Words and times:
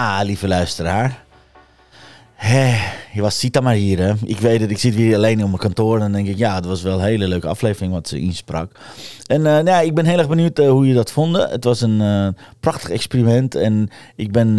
Ja, 0.00 0.22
lieve 0.22 0.48
luisteraar. 0.48 1.24
Je 3.12 3.20
was 3.20 3.38
Sita 3.38 3.60
maar 3.60 3.74
hier, 3.74 3.98
hè. 3.98 4.12
Ik 4.24 4.38
weet 4.38 4.60
het, 4.60 4.70
ik 4.70 4.78
zit 4.78 4.94
weer 4.94 5.14
alleen 5.14 5.42
op 5.42 5.48
mijn 5.48 5.58
kantoor 5.58 5.94
en 5.94 6.00
dan 6.00 6.12
denk 6.12 6.28
ik, 6.28 6.36
ja, 6.36 6.54
het 6.54 6.64
was 6.64 6.82
wel 6.82 6.98
een 6.98 7.04
hele 7.04 7.28
leuke 7.28 7.48
aflevering 7.48 7.92
wat 7.92 8.08
ze 8.08 8.20
insprak. 8.20 8.72
En 9.26 9.46
eh, 9.46 9.52
nou 9.52 9.64
ja, 9.64 9.80
ik 9.80 9.94
ben 9.94 10.04
heel 10.04 10.18
erg 10.18 10.28
benieuwd 10.28 10.58
eh, 10.58 10.68
hoe 10.68 10.86
je 10.86 10.94
dat 10.94 11.12
vond. 11.12 11.36
Het 11.36 11.64
was 11.64 11.80
een 11.80 12.00
eh, 12.00 12.42
prachtig 12.60 12.90
experiment 12.90 13.54
en 13.54 13.88
ik 14.16 14.32
ben 14.32 14.58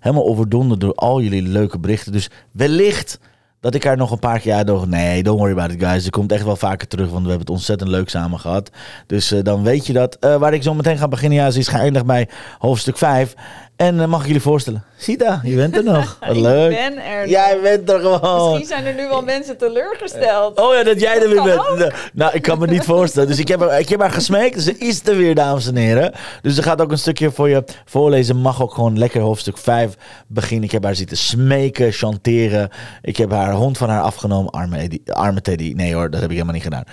helemaal 0.00 0.26
overdonderd 0.26 0.80
door 0.80 0.94
al 0.94 1.20
jullie 1.20 1.42
leuke 1.42 1.78
berichten. 1.78 2.12
Dus 2.12 2.30
wellicht 2.50 3.18
dat 3.60 3.74
ik 3.74 3.84
haar 3.84 3.96
nog 3.96 4.10
een 4.10 4.18
paar 4.18 4.40
keer 4.40 4.54
uitdoog. 4.54 4.86
Nee, 4.86 5.22
don't 5.22 5.38
worry 5.38 5.52
about 5.52 5.72
it, 5.72 5.84
guys. 5.84 6.04
Ze 6.04 6.10
komt 6.10 6.32
echt 6.32 6.44
wel 6.44 6.56
vaker 6.56 6.88
terug, 6.88 7.10
want 7.10 7.22
we 7.22 7.28
hebben 7.28 7.46
het 7.46 7.56
ontzettend 7.56 7.90
leuk 7.90 8.08
samen 8.08 8.40
gehad. 8.40 8.70
Dus 9.06 9.34
dan 9.42 9.62
weet 9.62 9.86
je 9.86 9.92
dat. 9.92 10.16
Waar 10.20 10.54
ik 10.54 10.62
zo 10.62 10.74
meteen 10.74 10.98
ga 10.98 11.08
beginnen, 11.08 11.38
ja, 11.38 11.50
ze 11.50 11.58
is 11.58 11.68
geëindigd 11.68 12.06
bij 12.06 12.28
hoofdstuk 12.58 12.98
5. 12.98 13.34
En 13.82 14.00
eh, 14.00 14.06
mag 14.06 14.20
ik 14.20 14.26
jullie 14.26 14.42
voorstellen? 14.42 14.84
Sita, 14.96 15.40
je 15.44 15.56
bent 15.56 15.76
er 15.76 15.84
nog. 15.84 16.16
Wat 16.26 16.36
leuk. 16.36 16.70
Ik 16.72 16.78
ben 16.78 17.04
er. 17.04 17.28
Jij 17.28 17.58
bent 17.62 17.90
er 17.90 18.00
gewoon. 18.00 18.44
Misschien 18.48 18.66
zijn 18.66 18.86
er 18.86 18.94
nu 19.02 19.08
wel 19.08 19.22
mensen 19.22 19.56
teleurgesteld. 19.56 20.60
Oh 20.60 20.74
ja, 20.74 20.82
dat 20.82 21.00
jij 21.00 21.22
er 21.22 21.28
weer 21.28 21.42
bent. 21.42 21.58
ook. 21.58 21.78
Nou, 21.78 21.92
Nou, 22.12 22.32
ik 22.34 22.42
kan 22.42 22.58
me 22.58 22.66
niet 22.66 22.84
voorstellen. 22.84 23.28
Dus 23.28 23.38
ik 23.38 23.48
heb, 23.48 23.60
haar- 23.60 23.80
ik 23.80 23.88
heb 23.88 24.00
haar 24.00 24.10
gesmeekt. 24.10 24.62
Ze 24.62 24.78
is 24.78 25.06
er 25.06 25.16
weer, 25.16 25.34
dames 25.34 25.66
en 25.66 25.76
heren. 25.76 26.12
Dus 26.42 26.54
ze 26.54 26.62
gaat 26.62 26.80
ook 26.80 26.90
een 26.90 26.98
stukje 26.98 27.30
voor 27.30 27.48
je 27.48 27.64
voorlezen. 27.84 28.36
Mag 28.36 28.62
ook 28.62 28.74
gewoon 28.74 28.98
lekker 28.98 29.20
hoofdstuk 29.20 29.58
5 29.58 29.94
beginnen. 30.26 30.64
Ik 30.64 30.72
heb 30.72 30.84
haar 30.84 30.94
zitten 30.94 31.16
smeken, 31.16 31.92
chanteren. 31.92 32.68
Ik 33.02 33.16
heb 33.16 33.30
haar 33.30 33.52
hond 33.52 33.78
van 33.78 33.88
haar 33.88 34.02
afgenomen. 34.02 34.50
Arme, 34.52 34.76
Eddie, 34.78 35.02
arme 35.12 35.40
Teddy. 35.40 35.72
Nee 35.76 35.94
hoor, 35.94 36.10
dat 36.10 36.20
heb 36.20 36.28
ik 36.30 36.34
helemaal 36.36 36.54
niet 36.54 36.62
gedaan. 36.64 36.84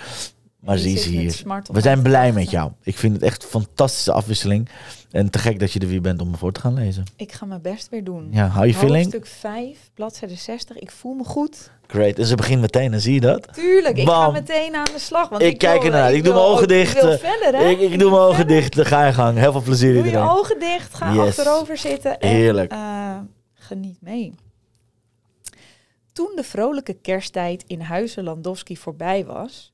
Maar 0.59 0.77
ze 0.77 0.89
is 0.91 1.05
hier. 1.05 1.41
We 1.71 1.81
zijn 1.81 2.01
blij 2.01 2.31
met 2.31 2.49
jou. 2.49 2.71
Ik 2.83 2.97
vind 2.97 3.13
het 3.13 3.23
echt 3.23 3.43
een 3.43 3.49
fantastische 3.49 4.11
afwisseling. 4.11 4.69
En 5.11 5.29
te 5.29 5.39
gek 5.39 5.59
dat 5.59 5.71
je 5.71 5.79
er 5.79 5.87
weer 5.87 6.01
bent 6.01 6.21
om 6.21 6.29
me 6.29 6.37
voor 6.37 6.51
te 6.51 6.59
gaan 6.59 6.73
lezen. 6.73 7.03
Ik 7.15 7.31
ga 7.31 7.45
mijn 7.45 7.61
best 7.61 7.89
weer 7.89 8.03
doen. 8.03 8.27
Ja, 8.31 8.47
hou 8.47 8.67
je 8.67 8.73
feeling? 8.73 9.03
Hoofdstuk 9.03 9.25
5, 9.25 9.77
bladzijde 9.93 10.35
60. 10.35 10.77
Ik 10.79 10.91
voel 10.91 11.13
me 11.13 11.23
goed. 11.23 11.71
Great. 11.87 12.17
En 12.19 12.25
ze 12.25 12.35
begint 12.35 12.61
meteen, 12.61 12.91
dan 12.91 12.99
zie 12.99 13.13
je 13.13 13.19
dat? 13.19 13.53
Tuurlijk, 13.53 13.97
ik 13.97 14.07
ga 14.07 14.29
meteen 14.31 14.75
aan 14.75 14.85
de 14.93 14.99
slag. 14.99 15.29
Want 15.29 15.41
Ik, 15.41 15.51
ik, 15.51 15.57
kijk 15.57 15.83
ernaar. 15.83 16.09
eh, 16.09 16.15
Ik, 16.15 16.23
doe 16.23 16.33
mijn 16.33 16.45
ogen 16.45 16.67
dicht. 16.67 16.95
Ik 16.97 17.03
eh, 17.03 17.17
verder, 17.17 17.59
hè? 17.59 17.69
Ik, 17.69 17.79
ik 17.79 17.99
doe 17.99 18.09
mijn 18.11 18.21
ogen 18.21 18.47
dicht. 18.47 18.75
Dan 18.75 18.85
ga 18.85 19.05
je 19.05 19.13
gang. 19.13 19.37
Heel 19.37 19.51
veel 19.51 19.61
plezier 19.61 19.93
Doe 19.93 20.01
je 20.01 20.05
iedereen. 20.07 20.29
ogen 20.29 20.59
dicht. 20.59 20.93
Ga 20.93 21.11
Yes. 21.13 21.27
achterover 21.39 21.77
zitten. 21.77 22.19
En, 22.19 22.29
Heerlijk. 22.29 22.71
eh, 22.71 23.17
geniet 23.53 24.01
mee. 24.01 24.33
Toen 26.13 26.31
de 26.35 26.43
vrolijke 26.43 26.93
kersttijd 26.93 27.63
in 27.67 27.81
Huizen 27.81 28.23
Landowski 28.23 28.77
voorbij 28.77 29.25
was, 29.25 29.73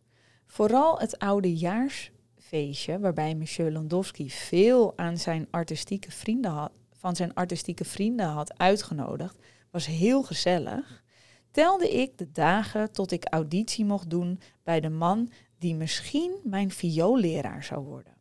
vooral 0.55 0.99
het 0.99 1.19
oudejaarsfeestje, 1.19 2.99
waarbij 2.99 3.35
monsieur 3.35 3.71
Landowski 3.71 4.29
veel 4.29 4.97
aan 4.97 5.17
zijn 5.17 5.47
artistieke 5.51 6.11
vrienden 6.11 6.71
van 6.91 7.15
zijn 7.15 7.33
artistieke 7.33 7.85
vrienden 7.85 8.25
had 8.25 8.57
uitgenodigd, 8.57 9.37
was 9.71 9.85
heel 9.85 10.23
gezellig, 10.23 11.03
telde 11.51 11.89
ik 11.89 12.17
de 12.17 12.31
dagen 12.31 12.91
tot 12.91 13.11
ik 13.11 13.25
auditie 13.29 13.85
mocht 13.85 14.09
doen 14.09 14.39
bij 14.63 14.79
de 14.79 14.89
man 14.89 15.31
die 15.57 15.75
misschien 15.75 16.39
mijn 16.43 16.71
vioolleraar 16.71 17.63
zou 17.63 17.85
worden. 17.85 18.13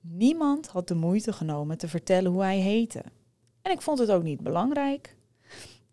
Niemand 0.00 0.66
had 0.66 0.88
de 0.88 0.94
moeite 0.94 1.32
genomen 1.32 1.78
te 1.78 1.88
vertellen 1.88 2.32
hoe 2.32 2.42
hij 2.42 2.58
heette. 2.58 3.02
En 3.62 3.72
ik 3.72 3.82
vond 3.82 3.98
het 3.98 4.10
ook 4.10 4.22
niet 4.22 4.40
belangrijk. 4.40 5.16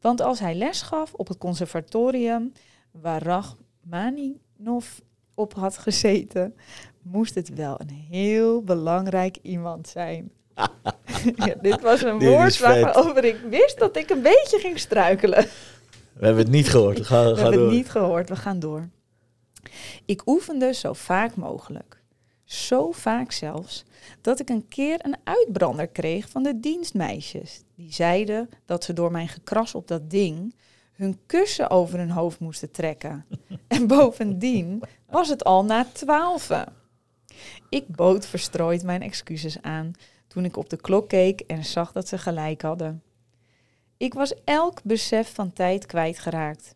Want 0.01 0.21
als 0.21 0.39
hij 0.39 0.55
les 0.55 0.81
gaf 0.81 1.13
op 1.13 1.27
het 1.27 1.37
conservatorium 1.37 2.51
waar 2.91 3.23
Rachmaninov 3.23 4.99
op 5.33 5.53
had 5.53 5.77
gezeten, 5.77 6.55
moest 7.01 7.35
het 7.35 7.53
wel 7.55 7.79
een 7.79 8.05
heel 8.09 8.61
belangrijk 8.63 9.37
iemand 9.41 9.87
zijn. 9.87 10.31
ja, 11.45 11.53
dit 11.61 11.81
was 11.81 12.01
een 12.01 12.17
Dit 12.19 12.29
woord 12.29 12.59
waarover 12.59 13.23
ik 13.23 13.37
wist 13.49 13.79
dat 13.79 13.97
ik 13.97 14.09
een 14.09 14.21
beetje 14.21 14.59
ging 14.59 14.79
struikelen. 14.79 15.47
We 16.13 16.25
hebben 16.25 16.43
het 16.43 16.53
niet 16.53 16.69
gehoord. 16.69 17.05
Ga, 17.05 17.23
We 17.23 17.35
ga 17.35 17.41
hebben 17.41 17.59
door. 17.59 17.67
het 17.67 17.75
niet 17.75 17.89
gehoord, 17.89 18.29
we 18.29 18.35
gaan 18.35 18.59
door. 18.59 18.89
Ik 20.05 20.21
oefende 20.27 20.73
zo 20.73 20.93
vaak 20.93 21.35
mogelijk. 21.35 22.01
Zo 22.43 22.91
vaak 22.91 23.31
zelfs 23.31 23.83
dat 24.21 24.39
ik 24.39 24.49
een 24.49 24.67
keer 24.67 24.99
een 25.01 25.17
uitbrander 25.23 25.87
kreeg 25.87 26.29
van 26.29 26.43
de 26.43 26.59
dienstmeisjes. 26.59 27.61
Die 27.75 27.93
zeiden 27.93 28.49
dat 28.65 28.83
ze 28.83 28.93
door 28.93 29.11
mijn 29.11 29.27
gekras 29.27 29.75
op 29.75 29.87
dat 29.87 30.09
ding 30.09 30.55
hun 30.93 31.19
kussen 31.25 31.69
over 31.69 31.99
hun 31.99 32.09
hoofd 32.09 32.39
moesten 32.39 32.71
trekken. 32.71 33.25
En 33.67 33.87
bovendien 33.87 34.81
was 35.13 35.29
het 35.29 35.43
al 35.43 35.65
na 35.65 35.85
twaalfen. 35.85 36.73
Ik 37.69 37.87
bood 37.87 38.25
verstrooid 38.25 38.83
mijn 38.83 39.01
excuses 39.01 39.61
aan 39.61 39.91
toen 40.27 40.45
ik 40.45 40.57
op 40.57 40.69
de 40.69 40.77
klok 40.77 41.09
keek 41.09 41.39
en 41.39 41.65
zag 41.65 41.91
dat 41.91 42.07
ze 42.07 42.17
gelijk 42.17 42.61
hadden. 42.61 43.03
Ik 43.97 44.13
was 44.13 44.43
elk 44.43 44.83
besef 44.83 45.33
van 45.33 45.53
tijd 45.53 45.85
kwijtgeraakt. 45.85 46.75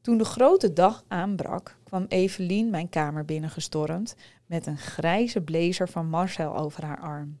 Toen 0.00 0.18
de 0.18 0.24
grote 0.24 0.72
dag 0.72 1.04
aanbrak, 1.08 1.76
kwam 1.84 2.04
Evelien 2.08 2.70
mijn 2.70 2.88
kamer 2.88 3.24
binnengestormd 3.24 4.16
met 4.46 4.66
een 4.66 4.78
grijze 4.78 5.40
blazer 5.40 5.88
van 5.88 6.08
Marcel 6.08 6.56
over 6.56 6.84
haar 6.84 7.00
arm, 7.00 7.40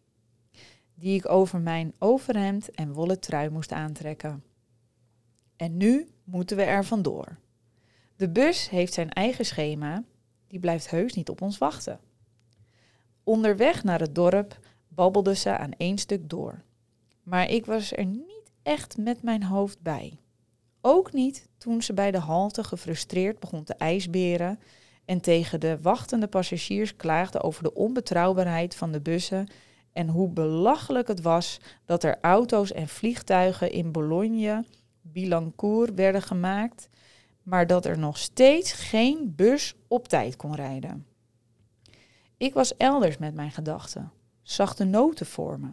die 0.94 1.16
ik 1.16 1.28
over 1.28 1.60
mijn 1.60 1.92
overhemd 1.98 2.70
en 2.70 2.92
wollen 2.92 3.20
trui 3.20 3.50
moest 3.50 3.72
aantrekken. 3.72 4.44
En 5.56 5.76
nu 5.76 6.08
moeten 6.24 6.56
we 6.56 6.62
er 6.62 6.84
vandoor. 6.84 7.38
De 8.18 8.28
bus 8.28 8.68
heeft 8.68 8.92
zijn 8.92 9.10
eigen 9.10 9.44
schema, 9.44 10.04
die 10.46 10.58
blijft 10.58 10.90
heus 10.90 11.14
niet 11.14 11.28
op 11.28 11.42
ons 11.42 11.58
wachten. 11.58 12.00
Onderweg 13.24 13.84
naar 13.84 14.00
het 14.00 14.14
dorp 14.14 14.58
babbelde 14.88 15.34
ze 15.34 15.56
aan 15.56 15.72
één 15.76 15.98
stuk 15.98 16.28
door. 16.28 16.62
Maar 17.22 17.50
ik 17.50 17.66
was 17.66 17.92
er 17.92 18.04
niet 18.04 18.52
echt 18.62 18.96
met 18.96 19.22
mijn 19.22 19.42
hoofd 19.42 19.82
bij. 19.82 20.18
Ook 20.80 21.12
niet 21.12 21.48
toen 21.58 21.82
ze 21.82 21.94
bij 21.94 22.10
de 22.10 22.18
halte 22.18 22.64
gefrustreerd 22.64 23.40
begon 23.40 23.64
te 23.64 23.74
ijsberen 23.74 24.60
en 25.04 25.20
tegen 25.20 25.60
de 25.60 25.78
wachtende 25.80 26.26
passagiers 26.26 26.96
klaagde 26.96 27.42
over 27.42 27.62
de 27.62 27.74
onbetrouwbaarheid 27.74 28.74
van 28.74 28.92
de 28.92 29.00
bussen 29.00 29.48
en 29.92 30.08
hoe 30.08 30.28
belachelijk 30.28 31.08
het 31.08 31.20
was 31.20 31.60
dat 31.84 32.04
er 32.04 32.18
auto's 32.20 32.72
en 32.72 32.88
vliegtuigen 32.88 33.70
in 33.70 33.92
Bologne, 33.92 34.64
Bilancourt 35.02 35.94
werden 35.94 36.22
gemaakt, 36.22 36.88
maar 37.48 37.66
dat 37.66 37.84
er 37.84 37.98
nog 37.98 38.18
steeds 38.18 38.72
geen 38.72 39.34
bus 39.34 39.74
op 39.86 40.08
tijd 40.08 40.36
kon 40.36 40.54
rijden. 40.54 41.06
Ik 42.36 42.54
was 42.54 42.76
elders 42.76 43.18
met 43.18 43.34
mijn 43.34 43.50
gedachten, 43.50 44.12
zag 44.42 44.74
de 44.74 44.84
noten 44.84 45.26
voor 45.26 45.60
me, 45.60 45.70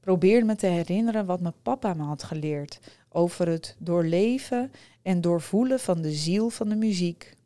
probeerde 0.00 0.46
me 0.46 0.54
te 0.54 0.66
herinneren 0.66 1.26
wat 1.26 1.40
mijn 1.40 1.62
papa 1.62 1.94
me 1.94 2.02
had 2.02 2.22
geleerd 2.22 2.80
over 3.08 3.48
het 3.48 3.76
doorleven 3.78 4.72
en 5.02 5.20
doorvoelen 5.20 5.80
van 5.80 6.02
de 6.02 6.12
ziel 6.12 6.50
van 6.50 6.68
de 6.68 6.76
muziek. 6.76 7.36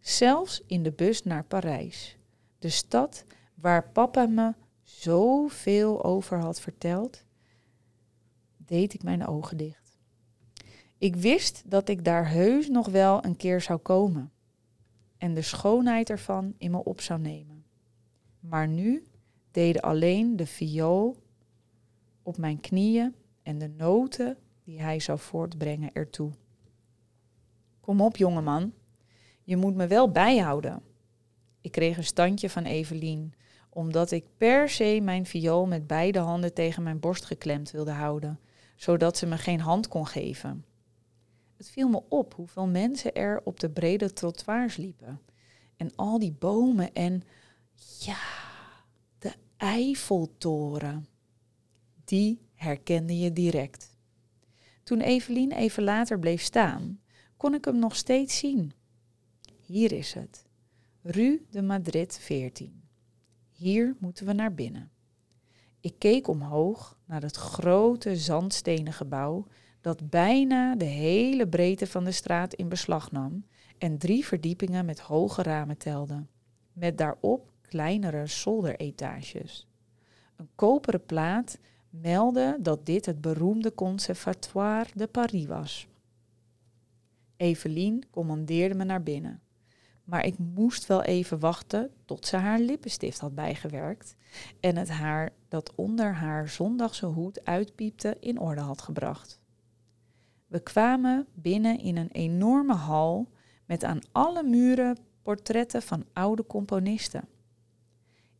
Zelfs 0.00 0.62
in 0.66 0.82
de 0.82 0.92
bus 0.92 1.22
naar 1.22 1.44
Parijs, 1.44 2.16
de 2.58 2.68
stad 2.68 3.24
waar 3.54 3.88
papa 3.88 4.26
me 4.26 4.54
zoveel 4.82 6.04
over 6.04 6.38
had 6.38 6.60
verteld, 6.60 7.24
deed 8.56 8.94
ik 8.94 9.02
mijn 9.02 9.26
ogen 9.26 9.56
dicht. 9.56 9.81
Ik 11.02 11.16
wist 11.16 11.62
dat 11.66 11.88
ik 11.88 12.04
daar 12.04 12.28
heus 12.30 12.68
nog 12.68 12.88
wel 12.88 13.24
een 13.24 13.36
keer 13.36 13.60
zou 13.60 13.78
komen 13.78 14.32
en 15.18 15.34
de 15.34 15.42
schoonheid 15.42 16.10
ervan 16.10 16.54
in 16.58 16.70
me 16.70 16.84
op 16.84 17.00
zou 17.00 17.20
nemen. 17.20 17.64
Maar 18.40 18.68
nu 18.68 19.06
deden 19.50 19.82
alleen 19.82 20.36
de 20.36 20.46
viool 20.46 21.16
op 22.22 22.36
mijn 22.36 22.60
knieën 22.60 23.14
en 23.42 23.58
de 23.58 23.68
noten 23.68 24.36
die 24.64 24.80
hij 24.80 25.00
zou 25.00 25.18
voortbrengen 25.18 25.92
ertoe. 25.92 26.30
Kom 27.80 28.00
op, 28.00 28.16
jongeman, 28.16 28.72
je 29.42 29.56
moet 29.56 29.74
me 29.74 29.86
wel 29.86 30.10
bijhouden. 30.10 30.82
Ik 31.60 31.72
kreeg 31.72 31.96
een 31.96 32.04
standje 32.04 32.50
van 32.50 32.64
Evelien, 32.64 33.34
omdat 33.68 34.10
ik 34.10 34.24
per 34.36 34.68
se 34.68 35.00
mijn 35.02 35.26
viool 35.26 35.66
met 35.66 35.86
beide 35.86 36.18
handen 36.18 36.54
tegen 36.54 36.82
mijn 36.82 37.00
borst 37.00 37.24
geklemd 37.24 37.70
wilde 37.70 37.90
houden, 37.90 38.40
zodat 38.76 39.16
ze 39.16 39.26
me 39.26 39.36
geen 39.36 39.60
hand 39.60 39.88
kon 39.88 40.06
geven. 40.06 40.64
Het 41.62 41.70
viel 41.70 41.88
me 41.88 42.02
op 42.08 42.34
hoeveel 42.34 42.66
mensen 42.66 43.14
er 43.14 43.40
op 43.44 43.60
de 43.60 43.70
brede 43.70 44.12
trottoirs 44.12 44.76
liepen. 44.76 45.20
En 45.76 45.96
al 45.96 46.18
die 46.18 46.32
bomen 46.32 46.92
en 46.92 47.22
ja, 47.98 48.20
Eiffeltoren. 49.56 51.06
Die 52.04 52.40
herkende 52.54 53.18
je 53.18 53.32
direct. 53.32 53.96
Toen 54.82 55.00
Evelien 55.00 55.52
even 55.52 55.82
later 55.82 56.18
bleef 56.18 56.42
staan, 56.42 57.00
kon 57.36 57.54
ik 57.54 57.64
hem 57.64 57.78
nog 57.78 57.96
steeds 57.96 58.38
zien. 58.38 58.72
Hier 59.60 59.92
is 59.92 60.12
het. 60.12 60.44
Rue 61.02 61.46
de 61.50 61.62
Madrid 61.62 62.18
14. 62.18 62.82
Hier 63.50 63.96
moeten 63.98 64.26
we 64.26 64.32
naar 64.32 64.54
binnen. 64.54 64.90
Ik 65.80 65.94
keek 65.98 66.28
omhoog 66.28 66.98
naar 67.04 67.22
het 67.22 67.36
grote 67.36 68.16
zandstenen 68.16 68.92
gebouw 68.92 69.46
dat 69.82 70.10
bijna 70.10 70.74
de 70.74 70.84
hele 70.84 71.48
breedte 71.48 71.86
van 71.86 72.04
de 72.04 72.12
straat 72.12 72.54
in 72.54 72.68
beslag 72.68 73.10
nam 73.10 73.44
en 73.78 73.98
drie 73.98 74.26
verdiepingen 74.26 74.84
met 74.84 75.00
hoge 75.00 75.42
ramen 75.42 75.78
telde, 75.78 76.24
met 76.72 76.98
daarop 76.98 77.50
kleinere 77.60 78.26
zolderetages. 78.26 79.66
Een 80.36 80.48
koperen 80.54 81.04
plaat 81.04 81.58
meldde 81.90 82.56
dat 82.60 82.86
dit 82.86 83.06
het 83.06 83.20
beroemde 83.20 83.74
Conservatoire 83.74 84.90
de 84.94 85.06
Paris 85.06 85.46
was. 85.46 85.86
Evelien 87.36 88.04
commandeerde 88.10 88.74
me 88.74 88.84
naar 88.84 89.02
binnen. 89.02 89.40
Maar 90.04 90.26
ik 90.26 90.38
moest 90.38 90.86
wel 90.86 91.02
even 91.02 91.38
wachten 91.38 91.90
tot 92.04 92.26
ze 92.26 92.36
haar 92.36 92.58
lippenstift 92.58 93.18
had 93.18 93.34
bijgewerkt 93.34 94.16
en 94.60 94.76
het 94.76 94.88
haar 94.88 95.30
dat 95.48 95.74
onder 95.74 96.14
haar 96.14 96.48
zondagse 96.48 97.06
hoed 97.06 97.44
uitpiepte 97.44 98.16
in 98.20 98.38
orde 98.38 98.60
had 98.60 98.82
gebracht. 98.82 99.41
We 100.52 100.60
kwamen 100.60 101.26
binnen 101.34 101.78
in 101.78 101.96
een 101.96 102.10
enorme 102.10 102.74
hal 102.74 103.28
met 103.66 103.84
aan 103.84 104.00
alle 104.12 104.42
muren 104.42 104.98
portretten 105.22 105.82
van 105.82 106.04
oude 106.12 106.46
componisten. 106.46 107.28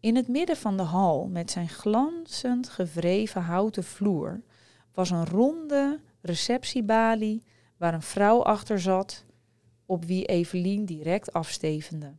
In 0.00 0.17
het 0.17 0.29
midden 0.29 0.56
van 0.56 0.76
de 0.76 0.82
hal, 0.82 1.29
met 1.29 1.50
zijn 1.50 1.69
glanzend 1.69 2.69
gevreven 2.69 3.43
houten 3.43 3.85
vloer, 3.85 4.43
was 4.94 5.11
een 5.11 5.26
ronde 5.26 6.00
receptiebalie 6.20 7.43
waar 7.76 7.94
een 7.94 8.03
vrouw 8.03 8.43
achter 8.43 8.81
zat, 8.81 9.25
op 9.87 10.05
wie 10.05 10.25
Evelien 10.25 10.85
direct 10.85 11.32
afstevende. 11.32 12.12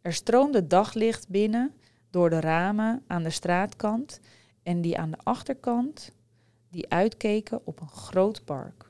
Er 0.00 0.12
stroomde 0.12 0.66
daglicht 0.66 1.28
binnen 1.28 1.74
door 2.10 2.30
de 2.30 2.40
ramen 2.40 3.02
aan 3.06 3.22
de 3.22 3.30
straatkant 3.30 4.20
en 4.62 4.80
die 4.80 4.98
aan 4.98 5.10
de 5.10 5.18
achterkant, 5.22 6.12
die 6.70 6.90
uitkeken 6.90 7.60
op 7.66 7.80
een 7.80 7.88
groot 7.88 8.44
park. 8.44 8.85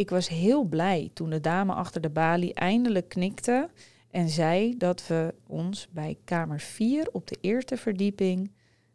Ik 0.00 0.10
was 0.10 0.28
heel 0.28 0.64
blij 0.64 1.10
toen 1.12 1.30
de 1.30 1.40
dame 1.40 1.72
achter 1.72 2.00
de 2.00 2.10
balie 2.10 2.54
eindelijk 2.54 3.08
knikte 3.08 3.70
en 4.10 4.28
zei 4.28 4.76
dat 4.76 5.06
we 5.06 5.34
ons 5.46 5.88
bij 5.90 6.18
kamer 6.24 6.60
4 6.60 7.08
op 7.12 7.26
de 7.26 7.38
eerste 7.40 7.76
verdieping 7.76 8.50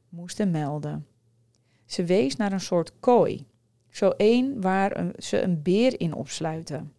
moesten 0.09 0.51
melden. 0.51 1.07
Ze 1.85 2.03
wees 2.03 2.35
naar 2.35 2.51
een 2.51 2.59
soort 2.59 2.91
kooi, 2.99 3.45
zo 3.89 4.09
één 4.09 4.61
waar 4.61 5.11
ze 5.17 5.41
een 5.41 5.61
beer 5.61 5.99
in 5.99 6.13
opsluiten. 6.13 6.93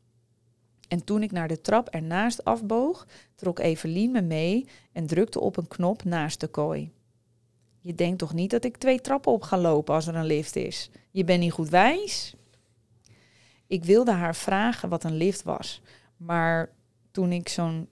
En 0.88 1.04
toen 1.04 1.22
ik 1.22 1.32
naar 1.32 1.48
de 1.48 1.60
trap 1.60 1.88
ernaast 1.88 2.44
afboog, 2.44 3.06
trok 3.34 3.58
Evelien 3.58 4.10
me 4.10 4.22
mee 4.22 4.66
en 4.92 5.06
drukte 5.06 5.40
op 5.40 5.56
een 5.56 5.68
knop 5.68 6.04
naast 6.04 6.40
de 6.40 6.48
kooi. 6.48 6.92
Je 7.80 7.94
denkt 7.94 8.18
toch 8.18 8.34
niet 8.34 8.50
dat 8.50 8.64
ik 8.64 8.76
twee 8.76 9.00
trappen 9.00 9.32
op 9.32 9.42
ga 9.42 9.58
lopen 9.58 9.94
als 9.94 10.06
er 10.06 10.14
een 10.14 10.26
lift 10.26 10.56
is? 10.56 10.90
Je 11.10 11.24
bent 11.24 11.40
niet 11.40 11.52
goed 11.52 11.68
wijs? 11.68 12.35
Ik 13.66 13.84
wilde 13.84 14.12
haar 14.12 14.34
vragen 14.34 14.88
wat 14.88 15.04
een 15.04 15.16
lift 15.16 15.42
was, 15.42 15.82
maar 16.16 16.72
toen 17.10 17.32
ik 17.32 17.48
zo'n 17.48 17.88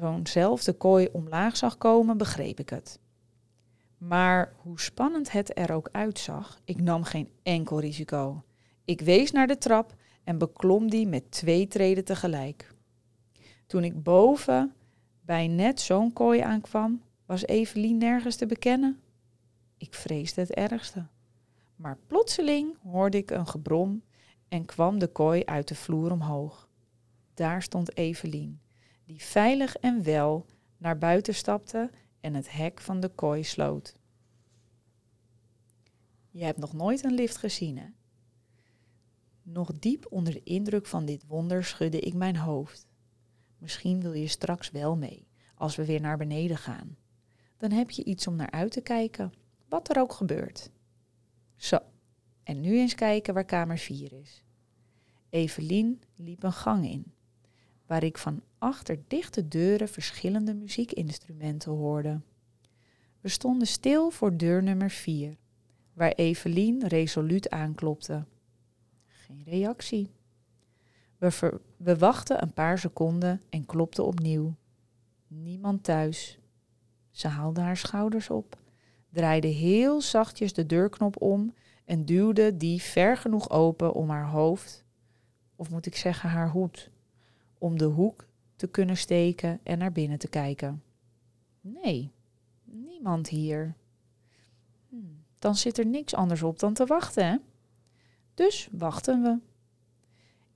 zo'nzelfde 0.00 0.72
kooi 0.72 1.08
omlaag 1.12 1.56
zag 1.56 1.78
komen, 1.78 2.18
begreep 2.18 2.60
ik 2.60 2.70
het. 2.70 2.98
Maar 3.98 4.52
hoe 4.56 4.80
spannend 4.80 5.32
het 5.32 5.58
er 5.58 5.72
ook 5.72 5.88
uitzag, 5.92 6.60
ik 6.64 6.80
nam 6.80 7.04
geen 7.04 7.28
enkel 7.42 7.80
risico. 7.80 8.44
Ik 8.84 9.00
wees 9.00 9.30
naar 9.30 9.46
de 9.46 9.58
trap 9.58 9.94
en 10.24 10.38
beklom 10.38 10.90
die 10.90 11.06
met 11.06 11.30
twee 11.30 11.66
treden 11.66 12.04
tegelijk. 12.04 12.74
Toen 13.66 13.84
ik 13.84 14.02
boven 14.02 14.74
bij 15.20 15.46
net 15.46 15.80
zo'n 15.80 16.12
kooi 16.12 16.40
aankwam, 16.40 17.02
was 17.26 17.46
Evelien 17.46 17.98
nergens 17.98 18.36
te 18.36 18.46
bekennen. 18.46 19.00
Ik 19.78 19.94
vreesde 19.94 20.40
het 20.40 20.50
ergste. 20.50 21.06
Maar 21.76 21.98
plotseling 22.06 22.76
hoorde 22.82 23.18
ik 23.18 23.30
een 23.30 23.46
gebrom 23.46 24.02
en 24.54 24.64
kwam 24.64 24.98
de 24.98 25.06
kooi 25.06 25.44
uit 25.44 25.68
de 25.68 25.74
vloer 25.74 26.12
omhoog. 26.12 26.68
Daar 27.34 27.62
stond 27.62 27.96
Evelien 27.96 28.60
die 29.04 29.22
veilig 29.22 29.76
en 29.76 30.02
wel 30.02 30.46
naar 30.76 30.98
buiten 30.98 31.34
stapte 31.34 31.90
en 32.20 32.34
het 32.34 32.52
hek 32.52 32.80
van 32.80 33.00
de 33.00 33.08
kooi 33.08 33.44
sloot. 33.44 33.94
Je 36.30 36.44
hebt 36.44 36.58
nog 36.58 36.72
nooit 36.72 37.04
een 37.04 37.14
lift 37.14 37.36
gezien, 37.36 37.78
hè? 37.78 37.86
Nog 39.42 39.72
diep 39.78 40.06
onder 40.08 40.32
de 40.32 40.42
indruk 40.42 40.86
van 40.86 41.04
dit 41.04 41.24
wonder 41.26 41.64
schudde 41.64 42.00
ik 42.00 42.14
mijn 42.14 42.36
hoofd. 42.36 42.86
Misschien 43.58 44.00
wil 44.00 44.12
je 44.12 44.28
straks 44.28 44.70
wel 44.70 44.96
mee, 44.96 45.26
als 45.54 45.76
we 45.76 45.84
weer 45.84 46.00
naar 46.00 46.16
beneden 46.16 46.56
gaan. 46.56 46.96
Dan 47.56 47.70
heb 47.70 47.90
je 47.90 48.04
iets 48.04 48.26
om 48.26 48.36
naar 48.36 48.50
uit 48.50 48.72
te 48.72 48.80
kijken, 48.80 49.32
wat 49.68 49.88
er 49.88 50.00
ook 50.00 50.12
gebeurt. 50.12 50.70
Zo, 51.56 51.78
en 52.42 52.60
nu 52.60 52.78
eens 52.78 52.94
kijken 52.94 53.34
waar 53.34 53.44
kamer 53.44 53.78
4 53.78 54.12
is. 54.12 54.43
Evelien 55.34 56.02
liep 56.16 56.42
een 56.42 56.52
gang 56.52 56.84
in 56.84 57.12
waar 57.86 58.02
ik 58.02 58.18
van 58.18 58.42
achter 58.58 59.02
dichte 59.08 59.48
deuren 59.48 59.88
verschillende 59.88 60.54
muziekinstrumenten 60.54 61.72
hoorde. 61.72 62.20
We 63.20 63.28
stonden 63.28 63.66
stil 63.66 64.10
voor 64.10 64.36
deur 64.36 64.62
nummer 64.62 64.90
4, 64.90 65.36
waar 65.92 66.12
Evelien 66.12 66.86
resoluut 66.86 67.50
aanklopte. 67.50 68.24
Geen 69.06 69.42
reactie. 69.44 70.10
We, 71.18 71.60
we 71.76 71.98
wachten 71.98 72.42
een 72.42 72.52
paar 72.52 72.78
seconden 72.78 73.42
en 73.48 73.66
klopten 73.66 74.04
opnieuw. 74.04 74.54
Niemand 75.26 75.84
thuis. 75.84 76.38
Ze 77.10 77.28
haalde 77.28 77.60
haar 77.60 77.76
schouders 77.76 78.30
op, 78.30 78.58
draaide 79.10 79.48
heel 79.48 80.00
zachtjes 80.00 80.52
de 80.52 80.66
deurknop 80.66 81.22
om 81.22 81.54
en 81.84 82.04
duwde 82.04 82.56
die 82.56 82.82
ver 82.82 83.16
genoeg 83.16 83.50
open 83.50 83.92
om 83.92 84.10
haar 84.10 84.28
hoofd, 84.28 84.83
of 85.56 85.70
moet 85.70 85.86
ik 85.86 85.96
zeggen 85.96 86.28
haar 86.28 86.50
hoed, 86.50 86.90
om 87.58 87.78
de 87.78 87.84
hoek 87.84 88.26
te 88.56 88.66
kunnen 88.66 88.96
steken 88.96 89.60
en 89.62 89.78
naar 89.78 89.92
binnen 89.92 90.18
te 90.18 90.28
kijken. 90.28 90.82
Nee, 91.60 92.12
niemand 92.64 93.28
hier. 93.28 93.74
Hm, 94.88 94.96
dan 95.38 95.56
zit 95.56 95.78
er 95.78 95.86
niks 95.86 96.14
anders 96.14 96.42
op 96.42 96.58
dan 96.58 96.74
te 96.74 96.86
wachten, 96.86 97.26
hè? 97.26 97.36
Dus 98.34 98.68
wachten 98.72 99.22
we. 99.22 99.38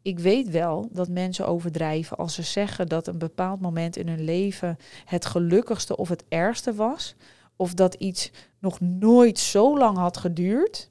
Ik 0.03 0.19
weet 0.19 0.49
wel 0.51 0.89
dat 0.93 1.09
mensen 1.09 1.47
overdrijven 1.47 2.17
als 2.17 2.35
ze 2.35 2.43
zeggen 2.43 2.89
dat 2.89 3.07
een 3.07 3.19
bepaald 3.19 3.61
moment 3.61 3.97
in 3.97 4.09
hun 4.09 4.25
leven 4.25 4.77
het 5.05 5.27
gelukkigste 5.27 5.97
of 5.97 6.09
het 6.09 6.25
ergste 6.29 6.75
was, 6.75 7.15
of 7.57 7.75
dat 7.75 7.95
iets 7.95 8.31
nog 8.59 8.81
nooit 8.81 9.39
zo 9.39 9.79
lang 9.79 9.97
had 9.97 10.17
geduurd. 10.17 10.91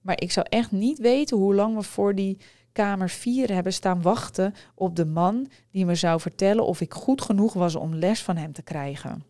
Maar 0.00 0.20
ik 0.20 0.32
zou 0.32 0.46
echt 0.48 0.72
niet 0.72 0.98
weten 0.98 1.36
hoe 1.36 1.54
lang 1.54 1.76
we 1.76 1.82
voor 1.82 2.14
die 2.14 2.38
kamer 2.72 3.10
4 3.10 3.52
hebben 3.52 3.72
staan 3.72 4.02
wachten 4.02 4.54
op 4.74 4.96
de 4.96 5.06
man 5.06 5.48
die 5.70 5.86
me 5.86 5.94
zou 5.94 6.20
vertellen 6.20 6.66
of 6.66 6.80
ik 6.80 6.94
goed 6.94 7.22
genoeg 7.22 7.52
was 7.52 7.74
om 7.74 7.94
les 7.94 8.22
van 8.22 8.36
hem 8.36 8.52
te 8.52 8.62
krijgen. 8.62 9.24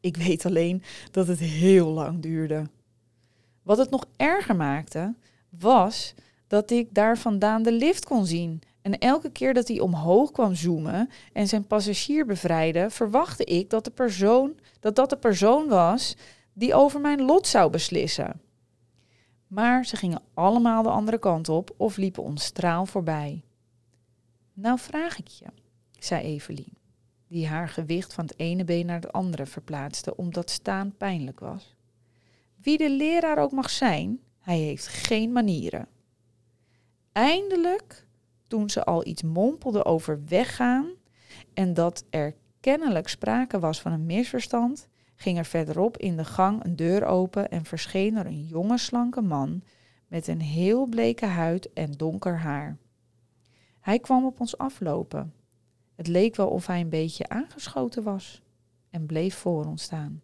Ik 0.00 0.16
weet 0.16 0.46
alleen 0.46 0.82
dat 1.10 1.26
het 1.26 1.38
heel 1.38 1.88
lang 1.88 2.22
duurde. 2.22 2.66
Wat 3.62 3.78
het 3.78 3.90
nog 3.90 4.06
erger 4.16 4.56
maakte, 4.56 5.14
was 5.48 6.14
dat 6.46 6.70
ik 6.70 6.94
daar 6.94 7.18
vandaan 7.18 7.62
de 7.62 7.72
lift 7.72 8.04
kon 8.04 8.26
zien. 8.26 8.62
En 8.82 8.98
elke 8.98 9.30
keer 9.30 9.54
dat 9.54 9.68
hij 9.68 9.80
omhoog 9.80 10.30
kwam 10.30 10.54
zoomen 10.54 11.10
en 11.32 11.48
zijn 11.48 11.66
passagier 11.66 12.26
bevrijdde, 12.26 12.90
verwachtte 12.90 13.44
ik 13.44 13.70
dat 13.70 13.84
de 13.84 13.90
persoon, 13.90 14.54
dat, 14.80 14.96
dat 14.96 15.10
de 15.10 15.16
persoon 15.16 15.68
was 15.68 16.16
die 16.52 16.74
over 16.74 17.00
mijn 17.00 17.22
lot 17.22 17.46
zou 17.46 17.70
beslissen. 17.70 18.40
Maar 19.52 19.84
ze 19.84 19.96
gingen 19.96 20.22
allemaal 20.34 20.82
de 20.82 20.88
andere 20.88 21.18
kant 21.18 21.48
op 21.48 21.74
of 21.76 21.96
liepen 21.96 22.22
ons 22.22 22.44
straal 22.44 22.86
voorbij. 22.86 23.44
Nou 24.52 24.78
vraag 24.78 25.18
ik 25.18 25.28
je, 25.28 25.46
zei 25.98 26.22
Evelien, 26.22 26.76
die 27.28 27.46
haar 27.46 27.68
gewicht 27.68 28.14
van 28.14 28.24
het 28.24 28.38
ene 28.38 28.64
been 28.64 28.86
naar 28.86 29.00
het 29.00 29.12
andere 29.12 29.46
verplaatste 29.46 30.16
omdat 30.16 30.50
staan 30.50 30.96
pijnlijk 30.96 31.40
was. 31.40 31.74
Wie 32.56 32.78
de 32.78 32.90
leraar 32.90 33.38
ook 33.38 33.52
mag 33.52 33.70
zijn, 33.70 34.20
hij 34.40 34.58
heeft 34.58 34.88
geen 34.88 35.32
manieren. 35.32 35.88
Eindelijk, 37.12 38.06
toen 38.46 38.70
ze 38.70 38.84
al 38.84 39.06
iets 39.06 39.22
mompelde 39.22 39.84
over 39.84 40.24
weggaan 40.28 40.90
en 41.54 41.74
dat 41.74 42.04
er 42.10 42.34
kennelijk 42.60 43.08
sprake 43.08 43.58
was 43.58 43.80
van 43.80 43.92
een 43.92 44.06
misverstand, 44.06 44.88
ging 45.22 45.38
er 45.38 45.44
verderop 45.44 45.96
in 45.96 46.16
de 46.16 46.24
gang 46.24 46.64
een 46.64 46.76
deur 46.76 47.04
open 47.04 47.50
en 47.50 47.64
verscheen 47.64 48.16
er 48.16 48.26
een 48.26 48.46
jonge 48.46 48.78
slanke 48.78 49.20
man 49.20 49.62
met 50.08 50.26
een 50.26 50.40
heel 50.40 50.86
bleke 50.86 51.26
huid 51.26 51.72
en 51.72 51.92
donker 51.92 52.38
haar. 52.38 52.76
Hij 53.80 53.98
kwam 53.98 54.24
op 54.24 54.40
ons 54.40 54.58
aflopen. 54.58 55.34
Het 55.94 56.06
leek 56.06 56.36
wel 56.36 56.48
of 56.48 56.66
hij 56.66 56.80
een 56.80 56.88
beetje 56.88 57.28
aangeschoten 57.28 58.02
was 58.02 58.42
en 58.90 59.06
bleef 59.06 59.34
voor 59.34 59.64
ons 59.64 59.82
staan. 59.82 60.22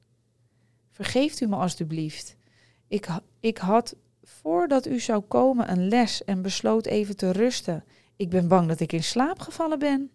Vergeeft 0.91 1.41
u 1.41 1.47
me 1.47 1.57
alstublieft. 1.57 2.37
Ik, 2.89 3.09
ik 3.41 3.59
had 3.59 3.97
voordat 4.23 4.87
u 4.87 5.01
zou 5.01 5.21
komen 5.21 5.71
een 5.71 5.89
les 5.89 6.25
en 6.25 6.43
besloot 6.43 6.87
even 6.87 7.17
te 7.17 7.31
rusten. 7.31 7.85
Ik 8.17 8.31
ben 8.31 8.49
bang 8.49 8.69
dat 8.69 8.81
ik 8.81 8.93
in 8.93 9.03
slaap 9.03 9.39
gevallen 9.39 9.79
ben. 9.79 10.11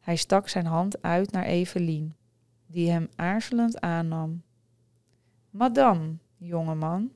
Hij 0.00 0.16
stak 0.16 0.48
zijn 0.48 0.66
hand 0.66 1.02
uit 1.02 1.32
naar 1.32 1.44
Evelien, 1.44 2.14
die 2.68 2.90
hem 2.90 3.08
aarzelend 3.16 3.80
aannam. 3.80 4.42
Madame, 5.50 6.16
jongeman, 6.36 7.12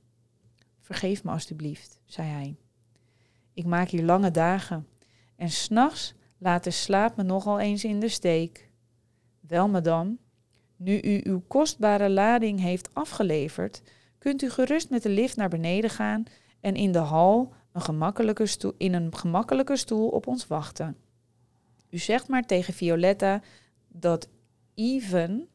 vergeef 0.81 1.25
me 1.25 1.31
alstublieft, 1.31 2.01
zei 2.05 2.29
hij. 2.29 2.57
Ik 3.55 3.65
maak 3.65 3.89
hier 3.89 4.05
lange 4.05 4.31
dagen 4.31 4.87
en 5.37 5.51
s'nachts 5.51 6.15
laat 6.39 6.65
de 6.65 6.71
slaap 6.71 7.17
me 7.17 7.23
nogal 7.23 7.61
eens 7.61 7.85
in 7.85 8.01
de 8.01 8.09
steek. 8.09 8.71
Wel, 9.41 9.69
madame, 9.69 10.17
nu 10.77 11.01
u 11.01 11.21
uw 11.25 11.43
kostbare 11.49 12.11
lading 12.11 12.61
heeft 12.61 12.95
afgeleverd, 12.95 13.83
kunt 14.19 14.43
u 14.43 14.51
gerust 14.51 14.91
met 14.91 15.03
de 15.03 15.09
lift 15.09 15.37
naar 15.37 15.49
beneden 15.49 15.91
gaan 15.91 16.25
en 16.61 16.75
in 16.75 16.93
de 16.93 16.99
hal 16.99 17.55
een 17.73 17.81
gemakkelijke 17.81 18.47
stoel, 18.47 18.75
in 18.77 18.95
een 18.95 19.17
gemakkelijke 19.17 19.77
stoel 19.77 20.09
op 20.09 20.27
ons 20.27 20.47
wachten. 20.47 20.97
U 21.91 21.99
zegt 21.99 22.29
maar 22.29 22.43
tegen 22.43 22.75
Violetta 22.75 23.43
dat 23.89 24.29
Ivan, 24.75 25.47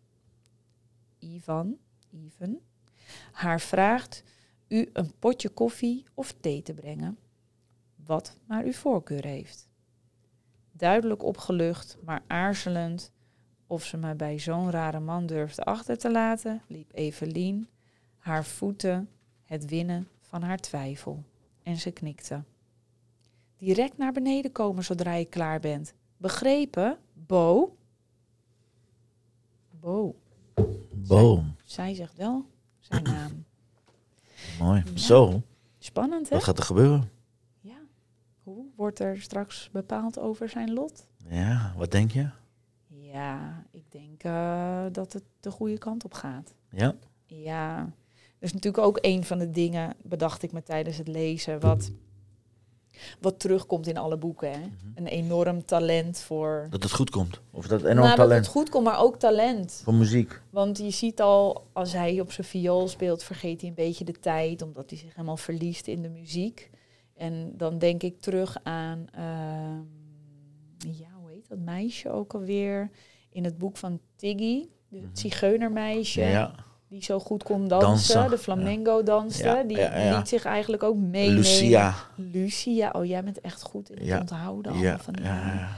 Ivan, 1.20 1.78
Ivan, 2.12 2.60
haar 3.32 3.62
vraagt 3.62 4.24
u 4.68 4.90
een 4.94 5.14
potje 5.20 5.50
koffie 5.50 6.06
of 6.14 6.32
thee 6.40 6.62
te 6.62 6.74
brengen, 6.74 7.18
wat 7.96 8.38
maar 8.46 8.64
uw 8.64 8.74
voorkeur 8.74 9.26
heeft. 9.26 9.68
Duidelijk 10.72 11.24
opgelucht, 11.24 11.98
maar 12.04 12.24
aarzelend 12.28 13.12
of 13.68 13.84
ze 13.84 13.98
me 13.98 14.16
bij 14.16 14.40
zo'n 14.40 14.72
rare 14.72 15.00
man 15.00 15.26
durfde 15.26 15.64
achter 15.64 15.98
te 15.98 16.12
laten, 16.12 16.62
liep 16.68 16.92
Evelien 16.94 17.68
haar 18.18 18.46
voeten 18.46 19.10
het 19.44 19.66
winnen 19.66 20.08
van 20.22 20.42
haar 20.42 20.58
twijfel. 20.58 21.24
En 21.64 21.78
ze 21.78 21.92
knikte. 21.92 22.44
Direct 23.58 23.98
naar 23.98 24.12
beneden 24.12 24.52
komen 24.52 24.84
zodra 24.84 25.14
je 25.14 25.26
klaar 25.26 25.60
bent. 25.60 25.94
Begrepen, 26.18 26.98
Bo? 27.14 27.77
Bo. 29.88 30.16
Boom. 30.94 31.56
Zij 31.64 31.94
zegt 31.94 32.16
wel 32.16 32.46
zijn 32.80 33.04
naam. 33.14 33.46
Mooi. 34.60 34.84
Ja. 34.86 34.98
Zo, 34.98 35.42
Spannend, 35.78 36.30
hè? 36.30 36.36
wat 36.36 36.44
gaat 36.44 36.58
er 36.58 36.64
gebeuren? 36.64 37.10
Ja. 37.62 37.78
Hoe 38.44 38.66
wordt 38.76 39.00
er 39.00 39.22
straks 39.22 39.70
bepaald 39.72 40.20
over 40.20 40.50
zijn 40.50 40.74
lot? 40.74 41.08
Ja, 41.30 41.74
wat 41.78 41.92
denk 41.92 42.12
je? 42.12 42.30
Ja, 42.88 43.66
ik 43.72 43.92
denk 43.92 44.24
eh, 44.24 44.86
dat 44.92 45.14
het 45.14 45.24
de 45.40 45.52
goede 45.52 45.78
kant 45.78 46.04
op 46.06 46.14
gaat. 46.14 46.54
Ja? 46.70 46.96
Ja, 47.26 47.80
dat 47.84 47.94
is 48.40 48.54
natuurlijk 48.54 48.84
ook 48.84 49.00
een 49.02 49.24
van 49.24 49.38
de 49.38 49.50
dingen, 49.50 49.96
bedacht 50.04 50.44
ik 50.44 50.52
me 50.52 50.64
tijdens 50.64 50.98
het 50.98 51.08
lezen, 51.08 51.60
wat, 51.60 51.92
wat 53.20 53.40
terugkomt 53.40 53.88
in 53.88 53.98
alle 53.98 54.18
boeken. 54.18 54.52
Hè? 54.52 54.60
Een 54.96 55.08
enorm 55.08 55.66
talent 55.66 56.20
voor. 56.20 56.68
Dat 56.70 56.84
het 56.84 56.92
goed 56.92 57.10
komt. 57.10 57.40
Of 57.52 57.68
dat 57.68 57.82
enorm 57.82 57.96
nou, 57.96 58.08
dat 58.08 58.16
talent 58.18 58.46
het 58.46 58.54
goed 58.56 58.70
komt, 58.70 58.84
maar 58.86 59.00
ook 59.00 59.20
talent. 59.20 59.82
voor 59.84 59.94
muziek. 59.94 60.42
Want 60.50 60.78
je 60.78 60.90
ziet 60.90 61.22
al, 61.22 61.68
als 61.74 61.94
hij 61.94 62.20
op 62.20 62.32
zijn 62.32 62.48
viool 62.48 62.88
speelt, 62.88 63.24
vergeet 63.24 63.60
hij 63.62 63.70
een 63.70 63.76
beetje 63.76 64.04
de 64.06 64.20
tijd, 64.20 64.62
omdat 64.62 64.90
hij 64.90 65.00
zich 65.00 65.14
helemaal 65.16 65.38
verliest 65.38 65.88
in 65.88 66.02
de 66.02 66.10
muziek. 66.10 66.70
En 67.16 67.54
dan 67.56 67.78
denk 67.78 68.04
ik 68.04 68.22
terug 68.22 68.58
aan, 68.64 69.08
ehm, 69.12 69.78
ja, 70.92 71.08
hoe 71.22 71.32
heet 71.32 71.48
dat 71.50 71.60
meisje 71.60 72.12
ook 72.12 72.34
alweer? 72.34 72.90
In 73.30 73.44
het 73.44 73.58
boek 73.58 73.78
van 73.78 74.00
Tiggy, 74.16 74.66
de 74.90 74.98
Mhm. 74.98 75.08
zigeunermeisje, 75.14 76.22
Ja. 76.22 76.56
Die 76.90 77.04
zo 77.04 77.20
goed 77.20 77.44
kon 77.44 77.68
dansen, 77.68 78.14
Dansen, 78.14 78.30
de 78.30 78.38
flamenco 78.38 79.04
dansen. 79.04 79.46
Ja, 79.46 79.64
Die, 79.64 80.16
liet 80.18 80.28
zich 80.28 80.46
eigenlijk 80.46 80.84
ook 80.84 80.96
meenemen. 80.96 81.36
Lucia. 81.36 81.94
Lucia, 82.16 82.90
oh 82.92 83.06
jij 83.06 83.24
bent 83.24 83.42
echt 83.42 83.62
goed 83.62 83.90
in 83.90 84.10
het 84.12 84.20
onthouden. 84.22 84.72
Allemaal 84.72 84.98
van 84.98 85.14
die 85.14 85.24
ja, 85.24 85.36
namen. 85.36 85.54
ja. 85.60 85.70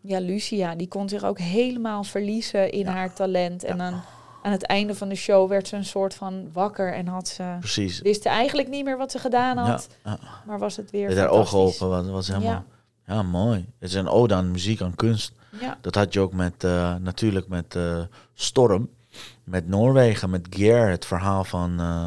Ja, 0.00 0.20
Lucia, 0.20 0.74
die 0.74 0.88
kon 0.88 1.08
zich 1.08 1.24
ook 1.24 1.38
helemaal 1.38 2.04
verliezen 2.04 2.72
in 2.72 2.84
Ja. 2.84 2.90
haar 2.92 3.14
talent. 3.14 3.64
En 3.64 3.78
dan 3.78 4.00
aan 4.42 4.52
het 4.52 4.62
einde 4.66 4.94
van 4.94 5.08
de 5.08 5.14
show 5.14 5.48
werd 5.48 5.68
ze 5.68 5.76
een 5.76 5.84
soort 5.84 6.14
van 6.14 6.48
wakker 6.52 6.92
en 6.94 7.06
had 7.06 7.28
ze... 7.28 7.56
precies. 7.58 8.00
Wist 8.00 8.22
ze 8.22 8.28
eigenlijk 8.28 8.68
niet 8.68 8.84
meer 8.84 8.96
wat 8.98 9.10
ze 9.10 9.18
gedaan 9.18 9.56
had, 9.56 9.88
Ja, 10.04 10.18
maar 10.46 10.58
was 10.58 10.76
het 10.76 10.90
weer 10.90 11.10
ja. 11.10 11.16
Haar 11.16 11.28
ogen 11.28 11.58
open, 11.58 11.88
was, 11.88 12.06
was 12.08 12.28
helemaal... 12.28 12.50
Ja. 13.06 13.14
Ja. 13.14 13.22
mooi. 13.22 13.66
Het 13.78 13.88
is 13.88 13.94
een 13.94 14.08
ode 14.08 14.34
aan 14.34 14.50
muziek, 14.50 14.80
aan 14.80 14.94
kunst. 14.94 15.32
Dat 15.80 15.94
had 15.94 16.12
je 16.12 16.20
ook 16.20 16.32
met, 16.32 16.64
eh, 16.64 16.94
natuurlijk 16.94 17.48
met 17.48 17.74
eh, 17.76 18.00
Storm. 18.34 18.88
Met 19.44 19.68
Noorwegen, 19.68 20.30
met 20.30 20.46
Gear. 20.50 20.88
Het 20.90 21.04
verhaal 21.06 21.44
van 21.44 21.80
eh, 21.80 22.06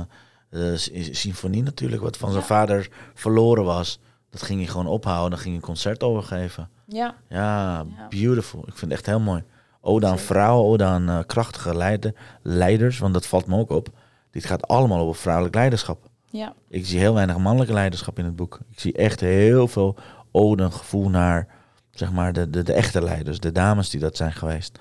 de 0.49 0.77
sy- 0.77 1.13
symfonie 1.13 1.63
natuurlijk, 1.63 2.01
wat 2.01 2.17
van 2.17 2.31
zijn 2.31 2.43
vader 2.43 2.89
verloren 3.13 3.63
was. 3.63 3.99
Dat 4.29 4.41
ging 4.41 4.59
hij 4.59 4.69
gewoon 4.69 4.87
ophouden. 4.87 5.29
Dan 5.29 5.39
ging 5.39 5.49
hij 5.53 5.61
een 5.61 5.67
concert 5.67 6.03
overgeven. 6.03 6.69
ja, 6.85 7.15
Ja, 7.29 7.85
Ja. 7.97 8.07
beautiful. 8.09 8.59
Ik 8.59 8.65
vind 8.77 8.81
het 8.81 8.91
echt 8.91 9.05
heel 9.05 9.19
mooi. 9.19 9.43
Ode 9.81 10.05
aan 10.07 10.19
vrouwen, 10.19 10.65
ode 10.69 10.83
aan 10.83 11.09
eh, 11.09 11.19
krachtige 11.25 11.75
leider, 11.75 12.13
leiders. 12.41 12.99
Want 12.99 13.13
dat 13.13 13.25
valt 13.25 13.47
me 13.47 13.57
ook 13.57 13.69
op. 13.69 13.89
Dit 14.31 14.45
gaat 14.45 14.67
allemaal 14.67 14.99
over 14.99 15.21
vrouwelijk 15.21 15.55
leiderschap. 15.55 16.09
ja, 16.29 16.53
Ik 16.69 16.85
zie 16.85 16.99
heel 16.99 17.13
weinig 17.13 17.37
mannelijke 17.37 17.73
leiderschap 17.73 18.19
in 18.19 18.25
het 18.25 18.35
boek. 18.35 18.59
Ik 18.71 18.79
zie 18.79 18.93
echt 18.93 19.19
heel 19.19 19.67
veel 19.67 19.95
ode 20.31 20.71
gevoel 20.71 21.09
naar 21.09 21.47
zeg 21.91 22.11
maar, 22.11 22.33
de, 22.33 22.49
de, 22.49 22.63
de 22.63 22.73
echte 22.73 23.01
leiders. 23.03 23.39
De 23.39 23.51
dames 23.51 23.89
die 23.89 23.99
dat 23.99 24.17
zijn 24.17 24.31
geweest. 24.33 24.79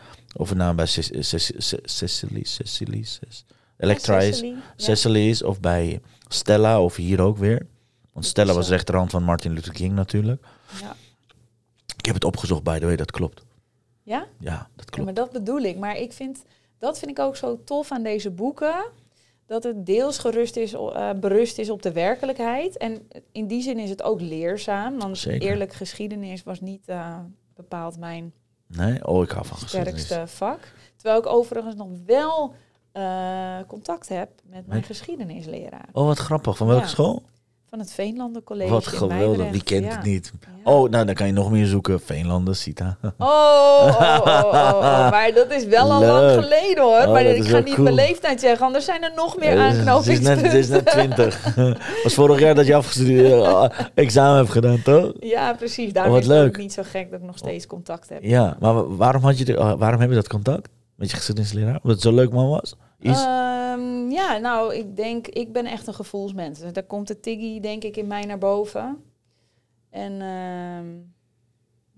Nou 0.55 0.75
bij 0.75 0.87
Cec- 0.87 1.17
Cec- 1.25 1.55
Cec- 1.59 1.81
Cecily, 1.89 2.45
Cecily, 2.45 3.03
Cec- 3.03 3.43
Electra 3.77 4.19
is, 4.21 4.37
Cecily, 4.37 4.51
ja. 4.55 4.63
Cecily 4.77 5.29
is. 5.29 5.43
Of 5.43 5.61
bij 5.61 6.01
Stella 6.29 6.83
of 6.83 6.97
hier 6.97 7.21
ook 7.21 7.37
weer. 7.39 7.67
Want 8.13 8.27
Stella 8.27 8.53
was 8.55 8.69
rechterhand 8.69 9.11
van 9.11 9.23
Martin 9.23 9.53
Luther 9.53 9.73
King 9.73 9.93
natuurlijk. 9.93 10.47
Ja. 10.81 10.97
Ik 11.97 12.05
heb 12.07 12.15
het 12.15 12.25
opgezocht, 12.25 12.63
by 12.63 12.79
the 12.79 12.85
way, 12.87 12.97
dat 12.97 13.11
klopt. 13.11 13.43
Ja? 14.03 14.27
Ja, 14.39 14.57
dat 14.57 14.67
Ja, 14.77 14.85
klopt. 14.85 15.05
maar 15.05 15.15
dat 15.15 15.33
bedoel 15.33 15.61
ik. 15.61 15.79
Maar 15.79 15.97
ik 15.97 16.13
vind, 16.13 16.43
dat 16.79 16.99
vind 16.99 17.11
ik 17.11 17.19
ook 17.19 17.37
zo 17.37 17.61
tof 17.65 17.93
aan 17.93 18.03
deze 18.03 18.31
boeken. 18.31 18.85
Dat 19.47 19.63
het 19.65 19.87
deels 19.87 20.19
gerust 20.19 20.57
is, 20.57 20.73
eh, 20.73 21.11
berust 21.21 21.59
is 21.59 21.71
op 21.71 21.83
de 21.83 21.93
werkelijkheid. 21.93 22.77
En 22.77 23.09
in 23.33 23.47
die 23.47 23.63
zin 23.63 23.79
is 23.79 23.91
het 23.91 24.03
ook 24.03 24.21
leerzaam. 24.21 24.99
Want 24.99 25.19
Zeker. 25.19 25.49
eerlijk 25.49 25.73
geschiedenis 25.73 26.43
was 26.43 26.61
niet 26.61 26.83
eh, 26.89 27.19
bepaald 27.55 27.99
mijn 27.99 28.33
Nee? 28.77 29.07
Oh, 29.07 29.23
ik 29.23 29.31
hou 29.31 29.47
van 29.47 29.59
geschiedenis. 29.59 30.05
sterkste 30.05 30.37
vak. 30.37 30.59
Terwijl 30.97 31.21
ik 31.21 31.27
overigens 31.27 31.75
nog 31.75 31.89
wel 32.07 32.55
eh, 32.93 33.59
contact 33.67 34.09
heb 34.09 34.31
met 34.45 34.67
mijn 34.67 34.83
geschiedenisleraar. 34.83 35.89
Oh, 35.93 36.05
wat 36.07 36.19
grappig. 36.19 36.57
Van 36.57 36.67
welke 36.67 36.83
Ja. 36.83 36.89
school? 36.89 37.23
Van 37.71 37.79
het 37.79 37.93
Veenlanden 37.93 38.43
College 38.45 38.71
Wat 38.71 38.87
geweldig. 38.87 39.51
Wie 39.51 39.63
kent 39.63 39.85
Ja. 39.85 39.91
het 39.91 40.03
niet? 40.05 40.33
Ja. 40.65 40.71
Oh, 40.73 40.91
nou, 40.91 41.05
dan 41.07 41.15
kan 41.15 41.27
je 41.27 41.33
nog 41.33 41.51
meer 41.51 41.67
zoeken. 41.67 42.01
Veenlanden, 42.01 42.57
Sita. 42.57 42.97
Oh, 43.19 43.87
oh, 43.87 44.01
oh, 44.01 44.45
oh, 44.45 44.75
oh. 44.77 45.11
maar 45.11 45.33
dat 45.35 45.51
is 45.53 45.65
wel 45.65 45.93
al 45.93 46.01
lang 46.05 46.45
geleden 46.45 46.83
hoor. 46.85 47.09
Maar 47.13 47.23
ik 47.25 47.45
ga 47.45 47.59
niet 47.59 47.75
cool. 47.75 47.83
mijn 47.83 47.95
leeftijd 47.95 48.41
zeggen, 48.41 48.67
anders 48.67 48.85
zijn 48.85 49.03
er 49.03 49.13
nog 49.17 49.37
meer 49.39 49.53
Eh, 49.59 49.65
aanknopingspunten. 49.65 50.43
net, 50.43 50.51
ze 50.53 50.59
is 50.59 50.69
net 50.69 50.87
20. 50.87 51.55
was 52.03 52.15
vorig 52.15 52.41
jaar 52.41 52.55
dat 52.55 52.67
je 52.67 52.75
afgestudeerd 52.75 53.33
eh, 53.45 53.65
examen 53.95 54.37
hebt 54.37 54.51
gedaan, 54.51 54.83
toch? 54.83 55.13
Ja, 55.21 55.53
precies. 55.55 55.93
Daarom 55.93 56.17
is 56.17 56.27
het 56.27 56.33
ook 56.37 56.43
leuk. 56.43 56.57
niet 56.57 56.73
zo 56.73 56.83
gek 56.85 57.11
dat 57.11 57.21
ik 57.21 57.27
nog 57.27 57.39
steeds 57.39 57.67
contact 57.67 58.09
heb. 58.09 58.23
Ja, 58.23 58.57
maar 58.61 58.75
wa- 58.75 58.87
waarom, 58.87 59.23
had 59.23 59.39
je 59.39 59.45
de, 59.45 59.55
waarom 59.79 60.01
heb 60.01 60.09
je 60.09 60.15
dat 60.15 60.29
contact 60.29 60.69
met 60.95 61.11
je 61.11 61.17
geschiedenisleraar? 61.17 61.75
Omdat 61.75 61.91
het 61.93 62.01
zo'n 62.01 62.15
leuk 62.15 62.33
man 62.33 62.49
was? 62.49 62.75
Ehm, 63.01 64.11
ja, 64.11 64.39
nou, 64.39 64.75
ik 64.75 64.97
denk, 64.97 65.27
ik 65.27 65.53
ben 65.53 65.67
echt 65.67 65.87
een 65.87 65.95
gevoelsmens. 65.95 66.59
Dus 66.59 66.73
daar 66.73 66.83
komt 66.83 67.09
de 67.09 67.21
Tiggy, 67.21 67.61
denk 67.61 67.85
ik, 67.85 67.97
in 67.97 68.07
mij 68.07 68.25
naar 68.25 68.39
boven. 68.39 69.05
En 69.91 70.13
ehm, 70.13 70.87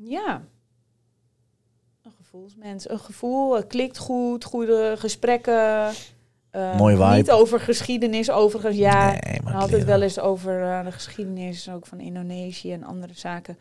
ja, 0.08 0.44
een 2.02 2.12
gevoelsmens. 2.16 2.90
Een 2.90 2.98
gevoel, 2.98 3.54
het 3.54 3.66
klikt 3.66 3.98
goed, 3.98 4.44
goede 4.44 4.94
gesprekken. 4.98 5.90
Ehm, 6.50 6.78
vibe. 6.78 7.14
Niet 7.14 7.30
over 7.30 7.60
geschiedenis, 7.60 8.30
overigens. 8.30 8.76
Ja, 8.76 9.10
nee, 9.10 9.40
maar 9.42 9.66
leren. 9.66 9.86
wel 9.86 10.02
eens 10.02 10.18
over 10.18 10.62
eh, 10.62 10.84
de 10.84 10.92
geschiedenis 10.92 11.70
ook 11.70 11.86
van 11.86 12.00
Indonesië 12.00 12.72
en 12.72 12.84
andere 12.84 13.14
zaken. 13.14 13.58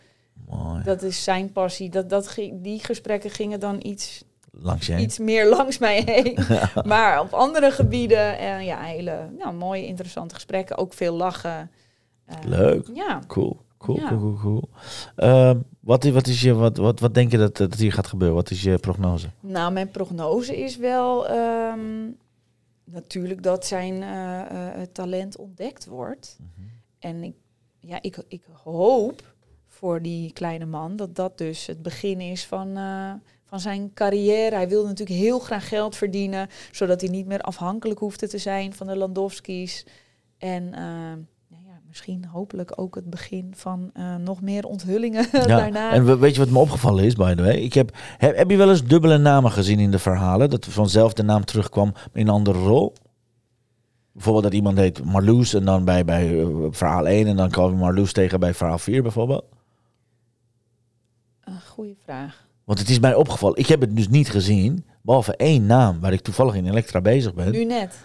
Mooi. 0.50 0.84
Dat 0.84 1.02
is 1.02 1.24
zijn 1.24 1.52
passie. 1.52 1.90
Dat, 1.90 2.10
dat, 2.10 2.38
die 2.54 2.80
gesprekken 2.80 3.30
gingen 3.30 3.60
dan 3.60 3.80
iets 3.82 4.24
Langs 4.64 4.86
je 4.86 4.94
heen. 4.94 5.02
iets 5.04 5.20
meer 5.20 5.50
langs 5.50 5.78
mij 5.78 6.02
heen. 6.06 6.38
maar 6.92 7.22
op 7.22 7.34
andere 7.34 7.72
gebieden, 7.72 8.38
eh, 8.38 8.66
ja, 8.66 8.80
hele 8.80 9.30
nou, 9.38 9.54
mooie, 9.54 9.86
interessante 9.86 10.34
gesprekken. 10.36 10.78
Ook 10.78 10.94
veel 10.94 11.14
lachen. 11.16 11.72
Eh, 12.26 12.36
Leuk. 12.46 12.90
Ja, 12.94 13.20
Cool. 13.28 13.60
Cool, 13.78 13.98
Ja. 14.00 14.08
cool, 14.08 14.20
cool, 14.20 14.38
cool. 14.42 14.70
Ehm, 15.16 15.58
wat, 15.80 16.04
wat, 16.04 16.28
is 16.28 16.42
je, 16.42 16.54
wat, 16.54 16.78
wat, 16.78 17.00
wat 17.00 17.14
denk 17.14 17.32
je 17.32 17.38
dat, 17.38 17.58
dat 17.58 17.74
hier 17.74 17.94
gaat 17.94 18.08
gebeuren? 18.08 18.36
Wat 18.36 18.52
is 18.52 18.64
je 18.64 18.78
prognose? 18.78 19.28
nou, 19.40 19.72
mijn 19.72 19.90
prognose 19.90 20.58
is 20.64 20.78
wel 20.78 21.28
ehm, 21.28 22.10
natuurlijk 22.84 23.44
dat 23.44 23.66
zijn 23.66 24.04
eh, 24.04 24.82
talent 24.92 25.38
ontdekt 25.38 25.86
wordt. 25.86 26.38
Mhm. 26.40 26.68
En 27.00 27.24
ik, 27.24 27.34
ja, 27.80 27.98
ik, 28.02 28.18
ik 28.28 28.44
hoop 28.64 29.22
voor 29.68 30.02
die 30.02 30.34
kleine 30.34 30.66
man. 30.66 30.96
Dat 30.96 31.16
dat 31.16 31.38
dus 31.38 31.66
het 31.66 31.82
begin 31.82 32.20
is 32.22 32.46
van, 32.46 32.78
van 33.52 33.60
zijn 33.60 33.94
carrière. 33.94 34.56
Hij 34.56 34.68
wilde 34.70 34.88
natuurlijk 34.88 35.20
heel 35.20 35.40
graag 35.40 35.68
geld 35.68 35.96
verdienen, 35.96 36.48
zodat 36.72 37.02
hij 37.02 37.10
niet 37.10 37.26
meer 37.26 37.42
afhankelijk 37.42 38.00
hoefde 38.00 38.28
te 38.28 38.38
zijn 38.38 38.74
van 38.74 38.88
de 38.88 38.96
Landowski's. 38.98 39.86
En 40.38 40.74
eh, 40.74 40.82
nou 41.48 41.64
ja, 41.66 41.80
misschien 41.88 42.26
hopelijk 42.26 42.72
ook 42.76 42.96
het 42.96 43.10
begin 43.10 43.54
van 43.56 43.90
eh, 43.94 44.16
nog 44.16 44.42
meer 44.42 44.66
onthullingen 44.66 45.28
Ja, 45.32 45.46
daarna. 45.46 45.92
en 45.92 46.06
we- 46.06 46.18
weet 46.18 46.34
je 46.36 46.40
wat 46.40 46.50
me 46.50 46.60
opgevallen 46.60 47.04
is, 47.04 47.16
by 47.16 47.34
the 47.36 47.42
way? 47.44 47.56
Ik 47.56 47.74
heb, 47.74 47.98
heb, 48.18 48.36
heb 48.36 48.50
je 48.50 48.58
wel 48.58 48.70
eens 48.70 48.84
dubbele 48.86 49.18
namen 49.18 49.52
gezien 49.52 49.80
in 49.80 49.92
de 49.92 50.00
verhalen? 50.00 50.50
Dat 50.50 50.66
vanzelf 50.66 51.14
de 51.14 51.24
naam 51.24 51.46
terugkwam 51.46 51.94
in 52.14 52.28
een 52.28 52.34
andere 52.34 52.60
rol? 52.60 52.94
Bijvoorbeeld 54.12 54.44
dat 54.44 54.54
iemand 54.54 54.78
heet 54.78 55.04
Marloes 55.04 55.54
en 55.54 55.66
dan 55.66 55.86
bij, 55.86 56.06
bij 56.06 56.40
eh, 56.42 56.48
verhaal 56.70 57.08
1 57.08 57.28
en 57.28 57.36
dan 57.36 57.50
kwam 57.50 57.76
Marloes 57.78 58.14
tegen 58.14 58.40
bij 58.40 58.54
verhaal 58.54 58.78
4 58.80 59.02
bijvoorbeeld. 59.02 59.46
Een 61.44 61.62
goede 61.68 61.96
vraag. 62.04 62.50
Want 62.72 62.84
het 62.84 62.92
is 62.92 63.00
mij 63.00 63.16
opgevallen. 63.16 63.58
Ik 63.58 63.68
heb 63.68 63.82
het 63.82 63.96
dus 63.96 64.08
niet 64.08 64.30
gezien, 64.30 64.86
behalve 65.02 65.36
één 65.36 65.66
naam 65.66 66.00
waar 66.00 66.14
ik 66.14 66.22
toevallig 66.22 66.56
in 66.56 66.68
Elektra 66.68 67.02
bezig 67.02 67.34
ben. 67.34 67.52
Nu 67.52 67.66
net. 67.66 67.96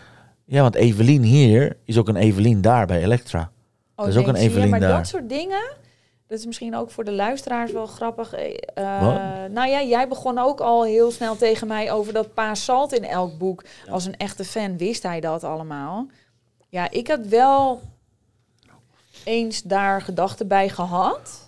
Ja, 0.44 0.62
want 0.62 0.74
Evelien 0.74 1.22
hier 1.22 1.76
is 1.84 1.98
ook 1.98 2.08
een 2.08 2.16
Evelien 2.16 2.60
daar 2.60 2.86
bij 2.86 3.02
Elektra. 3.02 3.50
Oh, 3.96 4.04
Er 4.04 4.10
is 4.10 4.16
ook 4.16 4.26
een 4.26 4.34
ja, 4.34 4.40
Evelien 4.40 4.68
maar 4.70 4.80
daar. 4.80 4.96
dat 4.96 5.06
soort 5.06 5.28
dingen, 5.28 5.72
dat 6.26 6.38
is 6.38 6.46
misschien 6.46 6.76
ook 6.76 6.90
voor 6.90 7.04
de 7.04 7.12
luisteraars 7.12 7.72
wel 7.72 7.86
grappig. 7.86 8.32
eh, 8.32 8.54
eh, 8.74 9.50
nou 9.50 9.68
ja, 9.68 9.82
jij 9.82 10.08
begon 10.08 10.38
ook 10.38 10.60
al 10.60 10.84
heel 10.84 11.10
snel 11.10 11.36
tegen 11.36 11.66
mij 11.66 11.92
over 11.92 12.12
dat 12.12 12.34
Pa 12.34 12.54
Salt 12.54 12.92
in 12.92 13.04
elk 13.04 13.38
boek. 13.38 13.64
Als 13.90 14.04
een 14.04 14.16
echte 14.16 14.44
fan 14.44 14.76
wist 14.76 15.02
hij 15.02 15.20
dat 15.20 15.44
allemaal. 15.44 16.06
Ja, 16.68 16.90
ik 16.90 17.08
had 17.08 17.26
wel 17.26 17.80
eens 19.24 19.62
daar 19.62 20.02
gedachten 20.02 20.48
bij 20.48 20.68
gehad. 20.68 21.45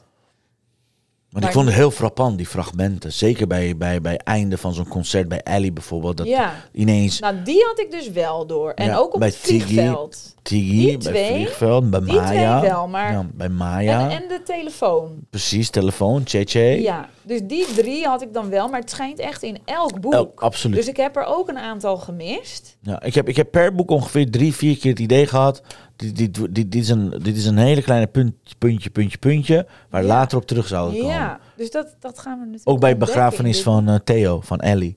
Maar, 1.30 1.40
Maar 1.40 1.50
ik 1.50 1.56
vond 1.56 1.68
het 1.68 1.76
heel 1.76 1.90
frappant, 1.90 2.36
die 2.36 2.46
fragmenten. 2.46 3.12
Zeker 3.12 3.46
bij, 3.46 3.76
bij, 3.76 4.00
bij 4.00 4.16
einde 4.16 4.58
van 4.58 4.74
zo'n 4.74 4.88
concert 4.88 5.28
bij 5.28 5.40
Ellie 5.42 5.72
bijvoorbeeld. 5.72 6.16
Dat 6.16 6.26
ja, 6.26 6.54
ineens 6.72 7.18
nou 7.20 7.42
die 7.42 7.64
had 7.64 7.80
ik 7.80 7.90
dus 7.90 8.10
wel 8.10 8.46
door. 8.46 8.70
En 8.70 8.86
Ja, 8.86 8.96
ook 8.96 9.14
op 9.14 9.18
bij 9.20 9.28
het 9.28 9.36
vliegveld. 9.36 10.34
Tiggy, 10.42 10.70
Die 10.70 10.86
bij 10.98 11.12
twee, 11.12 11.34
Vliegveld, 11.34 11.90
bij 11.90 12.00
Die 12.00 12.12
Maya. 12.14 12.58
twee 12.58 12.70
wel, 12.70 12.88
maar... 12.88 13.12
Ja, 13.12 13.26
bij 13.34 13.48
Maya. 13.48 14.10
En, 14.10 14.22
en 14.22 14.28
de 14.28 14.42
telefoon. 14.44 15.16
Precies, 15.30 15.70
telefoon, 15.70 16.22
Cheche. 16.24 16.80
Ja, 16.80 17.08
dus 17.22 17.40
die 17.44 17.66
drie 17.74 18.06
had 18.06 18.22
ik 18.22 18.32
dan 18.34 18.48
wel, 18.50 18.68
maar 18.68 18.80
het 18.80 18.90
schijnt 18.90 19.18
echt 19.18 19.42
in 19.42 19.58
elk 19.64 20.00
boek. 20.00 20.14
Oh, 20.14 20.30
absoluut. 20.34 20.76
Dus 20.76 20.88
ik 20.88 20.96
heb 20.96 21.16
er 21.16 21.24
ook 21.24 21.48
een 21.48 21.58
aantal 21.58 21.96
gemist. 21.96 22.76
Ja, 22.82 23.02
ik, 23.02 23.14
heb, 23.14 23.28
ik 23.28 23.36
heb 23.36 23.50
per 23.50 23.74
boek 23.74 23.90
ongeveer 23.90 24.30
drie, 24.30 24.54
vier 24.54 24.78
keer 24.78 24.90
het 24.90 25.00
idee 25.00 25.26
gehad. 25.26 25.62
Dit, 25.98 26.16
dit, 26.16 26.34
dit, 26.34 26.54
dit, 26.54 26.74
is, 26.74 26.88
een, 26.88 27.10
dit 27.22 27.36
is 27.36 27.46
een 27.46 27.58
hele 27.58 27.82
kleine 27.82 28.06
punt, 28.06 28.34
puntje, 28.58 28.90
puntje, 28.90 29.18
puntje. 29.18 29.66
Waar 29.90 30.02
Ja. 30.02 30.08
later 30.08 30.38
op 30.38 30.46
terug 30.46 30.66
zouden 30.66 30.98
komen. 31.00 31.14
Ja, 31.14 31.40
dus 31.56 31.70
dat, 31.70 31.96
dat 32.00 32.18
gaan 32.18 32.32
we 32.38 32.44
natuurlijk 32.44 32.68
Ook 32.68 32.80
bij 32.80 32.96
begrafenis 32.96 33.62
van 33.62 33.88
eh, 33.88 33.94
Theo, 34.04 34.40
van 34.40 34.60
Ellie. 34.60 34.96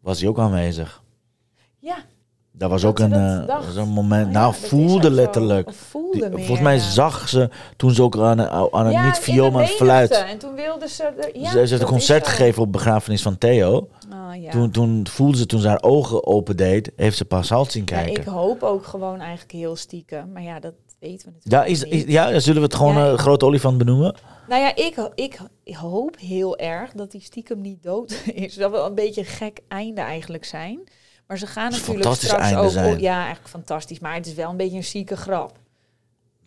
Was 0.00 0.20
hij 0.20 0.28
ook 0.28 0.38
aanwezig. 0.38 1.02
Ja, 1.78 1.96
Daar 2.52 2.68
was 2.68 2.80
Dat 2.82 2.90
ook 2.90 2.98
een, 2.98 3.10
dat 3.46 3.64
was 3.66 3.76
een 3.76 3.88
moment. 3.88 4.26
Oh 4.26 4.32
ja, 4.32 4.38
nou, 4.38 4.52
dat 4.52 4.68
voelde 4.68 5.10
letterlijk. 5.10 5.68
Of 5.68 5.76
voelde 5.76 6.18
Die- 6.18 6.28
meer, 6.28 6.38
volgens 6.38 6.60
mij 6.60 6.74
ja. 6.74 6.80
zag 6.90 7.28
ze 7.28 7.48
toen 7.76 7.90
ze 7.90 8.02
ook 8.02 8.16
aan, 8.18 8.40
aan 8.72 8.90
Ja, 8.90 9.06
niet 9.06 9.18
viool, 9.18 9.50
maar 9.50 9.66
fluit. 9.66 10.10
En 10.10 10.38
toen 10.38 10.54
wilde 10.54 10.88
ze... 10.88 11.02
er- 11.04 11.38
ja, 11.38 11.50
ze, 11.50 11.58
heeft 11.58 11.70
dat 11.70 11.80
een 11.80 11.86
concert 11.86 12.26
gegeven 12.28 12.62
op 12.62 12.72
begrafenis 12.72 13.22
van 13.22 13.38
Theo. 13.38 13.88
Ja. 14.40 14.50
Toen, 14.50 14.70
toen 14.70 15.06
voelde 15.10 15.36
ze, 15.36 15.46
toen 15.46 15.60
ze 15.60 15.68
haar 15.68 15.82
ogen 15.82 16.26
opendeed, 16.26 16.92
heeft 16.96 17.16
ze 17.16 17.24
pas 17.24 17.48
halt 17.48 17.72
zien 17.72 17.82
Ja, 17.86 17.96
kijken. 18.02 18.22
ik 18.22 18.28
hoop 18.28 18.62
ook 18.62 18.86
gewoon 18.86 19.20
eigenlijk 19.20 19.52
heel 19.52 19.76
stiekem. 19.76 20.32
Maar 20.32 20.42
ja, 20.42 20.60
dat 20.60 20.72
weten 20.98 21.28
we 21.28 21.34
Ja, 21.50 21.58
natuurlijk 21.58 21.92
is, 21.92 22.02
is, 22.04 22.12
ja, 22.12 22.40
zullen 22.40 22.60
we 22.60 22.66
het 22.66 22.76
gewoon 22.76 22.94
Ja, 22.94 23.06
een 23.08 23.18
grote 23.18 23.44
olifant 23.44 23.78
benoemen? 23.78 24.14
Nou 24.48 24.62
ja, 24.62 24.76
ik, 24.76 25.10
ik, 25.14 25.38
ik 25.64 25.74
hoop 25.74 26.16
heel 26.18 26.58
erg 26.58 26.92
dat 26.92 27.10
die 27.10 27.20
stiekem 27.20 27.60
niet 27.60 27.82
dood 27.82 28.22
is. 28.34 28.54
Dat 28.54 28.70
wil 28.70 28.84
een 28.86 28.94
beetje 28.94 29.20
een 29.20 29.26
gek 29.26 29.60
einde 29.68 30.00
eigenlijk 30.00 30.44
zijn. 30.44 30.80
Maar 31.30 31.38
ze 31.38 31.46
gaan 31.46 31.70
natuurlijk 31.70 31.88
fantastisch 32.02 32.28
straks 32.28 32.54
ook... 32.54 32.70
zijn. 32.70 33.00
ja, 33.00 33.16
eigenlijk 33.18 33.48
fantastisch. 33.48 33.98
Maar 33.98 34.14
het 34.14 34.26
is 34.26 34.34
wel 34.34 34.50
een 34.50 34.56
beetje 34.56 34.76
een 34.76 34.84
zieke 34.84 35.16
grap. 35.16 35.58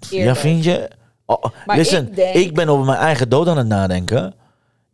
Ja, 0.10 0.36
vind 0.36 0.64
je? 0.64 0.90
Oh, 1.26 1.44
Maar 1.66 1.78
listen, 1.78 2.04
ik 2.04 2.10
ik, 2.10 2.16
denk- 2.16 2.54
ben 2.54 2.70
over 2.70 2.86
mijn 2.86 2.98
eigen 2.98 3.30
dood 3.30 3.48
aan 3.48 3.58
het 3.58 3.68
nadenken. 3.68 4.34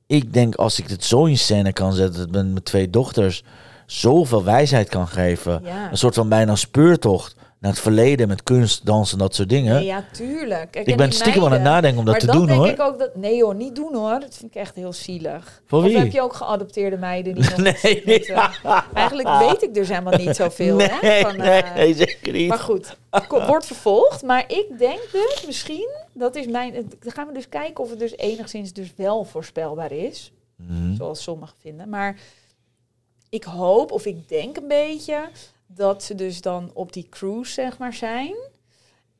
Ik 0.08 0.34
denk 0.34 0.56
als 0.56 0.80
ik 0.80 0.88
het 0.90 1.04
zo 1.04 1.26
in 1.26 1.38
scène 1.38 1.74
kan 1.74 1.94
zetten, 1.94 2.20
dat 2.22 2.32
mijn 2.32 2.52
mijn 2.52 2.64
twee 2.64 2.90
dochters 2.90 3.44
zoveel 3.86 4.44
wijsheid 4.44 4.90
kan 4.90 5.08
geven. 5.08 5.62
Ja. 5.64 5.92
Een 5.92 5.98
soort 5.98 6.16
van 6.16 6.30
bijna 6.30 6.56
speurtocht 6.56 7.36
naar 7.60 7.72
het 7.72 7.80
verleden 7.80 8.28
met 8.28 8.44
kunst, 8.44 8.86
dansen, 8.86 9.18
dat 9.18 9.36
soort 9.36 9.50
dingen. 9.50 9.76
Nee, 9.76 9.86
ja, 9.86 10.06
tuurlijk. 10.12 10.72
Kijk, 10.72 10.86
ik 10.86 10.92
en 10.92 10.98
ben 10.98 11.12
stiekem 11.12 11.44
aan 11.44 11.52
het 11.52 11.62
nadenken 11.62 12.00
om 12.00 12.06
dat 12.06 12.14
maar 12.14 12.20
te 12.22 12.26
dan 12.26 12.36
doen 12.36 12.46
denk 12.46 12.60
hoor. 12.60 12.70
ik 12.70 12.82
ook 12.82 13.00
dat... 13.00 13.16
Nee 13.16 13.44
hoor, 13.44 13.56
niet 13.56 13.76
doen 13.76 13.96
hoor. 13.96 14.20
Dat 14.20 14.36
vind 14.36 14.56
ik 14.56 14.62
echt 14.62 14.76
heel 14.76 14.94
zielig. 14.94 15.62
Voor 15.66 15.80
of 15.80 15.86
wie? 15.86 15.98
heb 15.98 16.12
je 16.12 16.22
ook 16.22 16.34
geadopteerde 16.34 16.98
meiden 16.98 17.36
die 17.36 17.44
nog... 17.50 17.58
Nee, 17.58 18.02
met, 18.06 18.32
eigenlijk 18.94 19.40
weet 19.40 19.64
ik 19.64 19.74
dus 19.74 19.88
helemaal 19.90 20.18
niet 20.18 20.36
zoveel. 20.36 20.76
nee, 20.78 20.90
hè, 20.90 21.22
van, 21.22 21.38
nee, 21.38 21.62
eh, 21.62 21.76
nee, 21.76 21.94
zeker 21.94 22.34
niet. 22.34 22.48
Maar 22.48 22.60
goed, 22.60 22.98
wordt 23.48 23.66
vervolgd. 23.66 24.24
Maar 24.24 24.44
ik 24.48 24.66
denk 24.78 25.00
dus 25.12 25.44
misschien, 25.46 25.90
dat 26.14 26.36
is 26.36 26.48
mijn. 26.48 26.74
Dan 27.00 27.12
gaan 27.12 27.28
we 27.28 27.34
dus 27.34 27.50
kijken 27.50 27.84
of 27.84 27.90
het 27.90 28.00
dus 28.00 28.18
enigszins 28.18 28.74
dus 28.74 28.94
wel 28.96 29.24
voorspelbaar 29.24 29.92
is. 29.92 30.32
Mhm. 30.56 30.96
Zoals 30.96 31.24
sommigen 31.24 31.56
vinden. 31.60 31.90
Maar 31.90 32.16
ik 33.30 33.44
hoop, 33.44 33.92
of 33.92 34.06
ik 34.06 34.30
denk 34.30 34.58
een 34.58 34.68
beetje, 34.68 35.30
dat 35.72 36.04
ze 36.04 36.16
dus 36.16 36.42
dan 36.42 36.72
op 36.74 36.94
die 36.94 37.10
cruise, 37.10 37.52
zeg 37.52 37.78
maar, 37.78 37.94
zijn. 37.94 38.36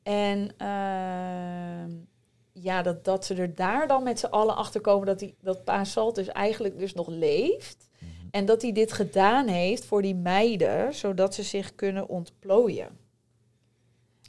En 0.02 0.50
ehm, 0.56 1.90
ja, 2.52 2.82
dat, 2.82 3.04
dat 3.04 3.24
ze 3.24 3.34
er 3.34 3.54
daar 3.54 3.86
dan 3.86 4.02
met 4.02 4.18
z'n 4.18 4.26
allen 4.26 4.56
achter 4.56 4.80
komen 4.80 5.06
dat, 5.06 5.18
die, 5.18 5.34
dat 5.40 5.64
Pa 5.64 5.84
Salt 5.84 6.14
dus 6.14 6.28
eigenlijk 6.28 6.78
dus 6.78 6.94
nog 6.94 7.08
leeft. 7.08 7.88
Mhm. 7.98 8.10
En 8.30 8.44
dat 8.44 8.62
hij 8.62 8.72
dit 8.72 8.92
gedaan 8.92 9.46
heeft 9.48 9.84
voor 9.84 10.02
die 10.02 10.14
meiden, 10.14 10.94
zodat 10.94 11.34
ze 11.34 11.42
zich 11.42 11.74
kunnen 11.74 12.08
ontplooien. 12.08 12.98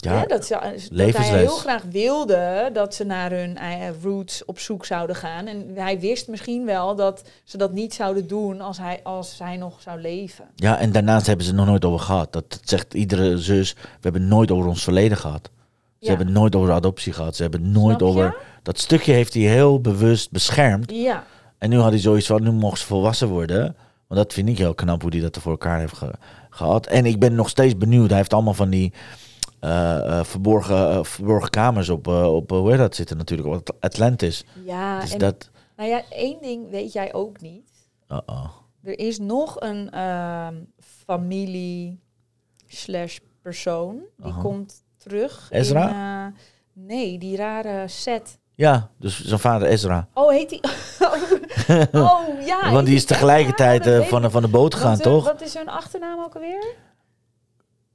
Ja, 0.04 0.12
Ja, 0.20 0.24
dat, 0.26 0.46
ze, 0.46 0.88
dat 0.92 1.16
hij 1.16 1.38
heel 1.38 1.56
graag 1.56 1.82
wilde 1.90 2.70
dat 2.72 2.94
ze 2.94 3.04
naar 3.04 3.30
hun 3.30 3.56
eh, 3.58 3.88
roots 4.02 4.44
op 4.44 4.58
zoek 4.58 4.84
zouden 4.84 5.16
gaan. 5.16 5.46
En 5.46 5.70
hij 5.74 6.00
wist 6.00 6.28
misschien 6.28 6.64
wel 6.66 6.94
dat 6.96 7.22
ze 7.44 7.56
dat 7.56 7.72
niet 7.72 7.94
zouden 7.94 8.26
doen 8.26 8.60
als 8.60 8.78
hij, 8.78 9.00
als 9.02 9.38
hij 9.38 9.56
nog 9.56 9.80
zou 9.80 10.00
leven. 10.00 10.44
ja, 10.56 10.78
en 10.78 10.92
daarnaast 10.92 11.26
hebben 11.26 11.44
ze 11.44 11.50
het 11.50 11.60
nog 11.60 11.68
nooit 11.68 11.84
over 11.84 12.00
gehad. 12.06 12.32
Dat 12.32 12.60
zegt 12.64 12.94
iedere 12.94 13.38
zus. 13.38 13.72
We 13.74 13.80
hebben 14.00 14.28
nooit 14.28 14.50
over 14.50 14.68
ons 14.68 14.82
verleden 14.82 15.16
gehad. 15.16 15.50
Ze 15.98 16.08
Ja. 16.10 16.16
hebben 16.16 16.32
nooit 16.32 16.54
over 16.54 16.72
adoptie 16.72 17.12
gehad. 17.12 17.36
Ze 17.36 17.42
hebben 17.42 17.72
nooit 17.72 18.02
over... 18.02 18.36
Dat 18.62 18.78
stukje 18.78 19.12
heeft 19.12 19.34
hij 19.34 19.42
heel 19.42 19.80
bewust 19.80 20.30
beschermd. 20.30 20.90
Ja, 20.90 21.24
En 21.58 21.70
nu 21.70 21.78
had 21.78 21.90
hij 21.90 22.00
zoiets 22.00 22.26
van, 22.26 22.42
nu 22.42 22.50
mocht 22.50 22.78
ze 22.78 22.86
volwassen 22.86 23.28
worden. 23.28 23.76
Want 24.08 24.20
dat 24.20 24.32
vind 24.32 24.48
ik 24.48 24.58
heel 24.58 24.74
knap 24.74 25.02
hoe 25.02 25.10
hij 25.10 25.20
dat 25.20 25.36
er 25.36 25.42
voor 25.42 25.50
elkaar 25.52 25.78
heeft 25.78 25.96
ge- 25.96 26.14
gehad. 26.50 26.86
En 26.86 27.06
ik 27.06 27.18
ben 27.18 27.34
nog 27.34 27.48
steeds 27.48 27.76
benieuwd. 27.76 28.08
Hij 28.08 28.16
heeft 28.18 28.32
allemaal 28.32 28.54
van 28.54 28.70
die 28.70 28.92
eh, 29.62 30.18
eh, 30.18 30.24
verborgen, 30.24 30.90
eh, 30.90 31.04
verborgen 31.04 31.50
kamers 31.50 31.88
op, 31.88 32.06
op 32.06 32.50
hoe 32.50 32.70
heet 32.70 32.78
dat 32.78 32.94
zitten 32.94 33.16
natuurlijk, 33.16 33.48
op 33.48 33.54
At- 33.54 33.74
Atlantis. 33.80 34.44
ja. 34.64 35.00
dus 35.00 35.12
en, 35.12 35.18
dat... 35.18 35.50
nou 35.76 35.88
ja, 35.88 36.02
één 36.10 36.40
ding 36.40 36.70
weet 36.70 36.92
jij 36.92 37.14
ook 37.14 37.40
niet. 37.40 37.70
Uh-oh. 38.08 38.48
Er 38.82 38.98
is 38.98 39.18
nog 39.18 39.60
een 39.60 39.90
ehm, 39.90 40.54
familie 40.80 42.00
slash 42.66 43.18
persoon. 43.42 44.02
Die 44.16 44.32
Aha. 44.32 44.40
komt 44.40 44.84
terug. 44.96 45.48
Ezra? 45.50 46.26
In, 46.26 46.34
nee, 46.72 47.18
die 47.18 47.36
rare 47.36 47.88
set. 47.88 48.38
Ja, 48.54 48.90
dus 48.98 49.24
zijn 49.24 49.40
vader 49.40 49.68
Ezra. 49.68 50.08
Oh, 50.14 50.30
heet 50.30 50.48
die? 50.48 50.60
oh, 51.92 52.20
ja. 52.46 52.60
heet 52.60 52.72
Want 52.76 52.86
die 52.86 52.96
is 52.96 53.04
tegelijkertijd 53.04 54.06
van, 54.06 54.30
van 54.30 54.42
de 54.42 54.48
boot 54.48 54.74
gegaan, 54.74 54.98
toch? 54.98 55.24
Wat 55.24 55.40
is 55.42 55.54
hun 55.54 55.68
achternaam 55.68 56.20
ook 56.20 56.34
alweer? 56.34 56.74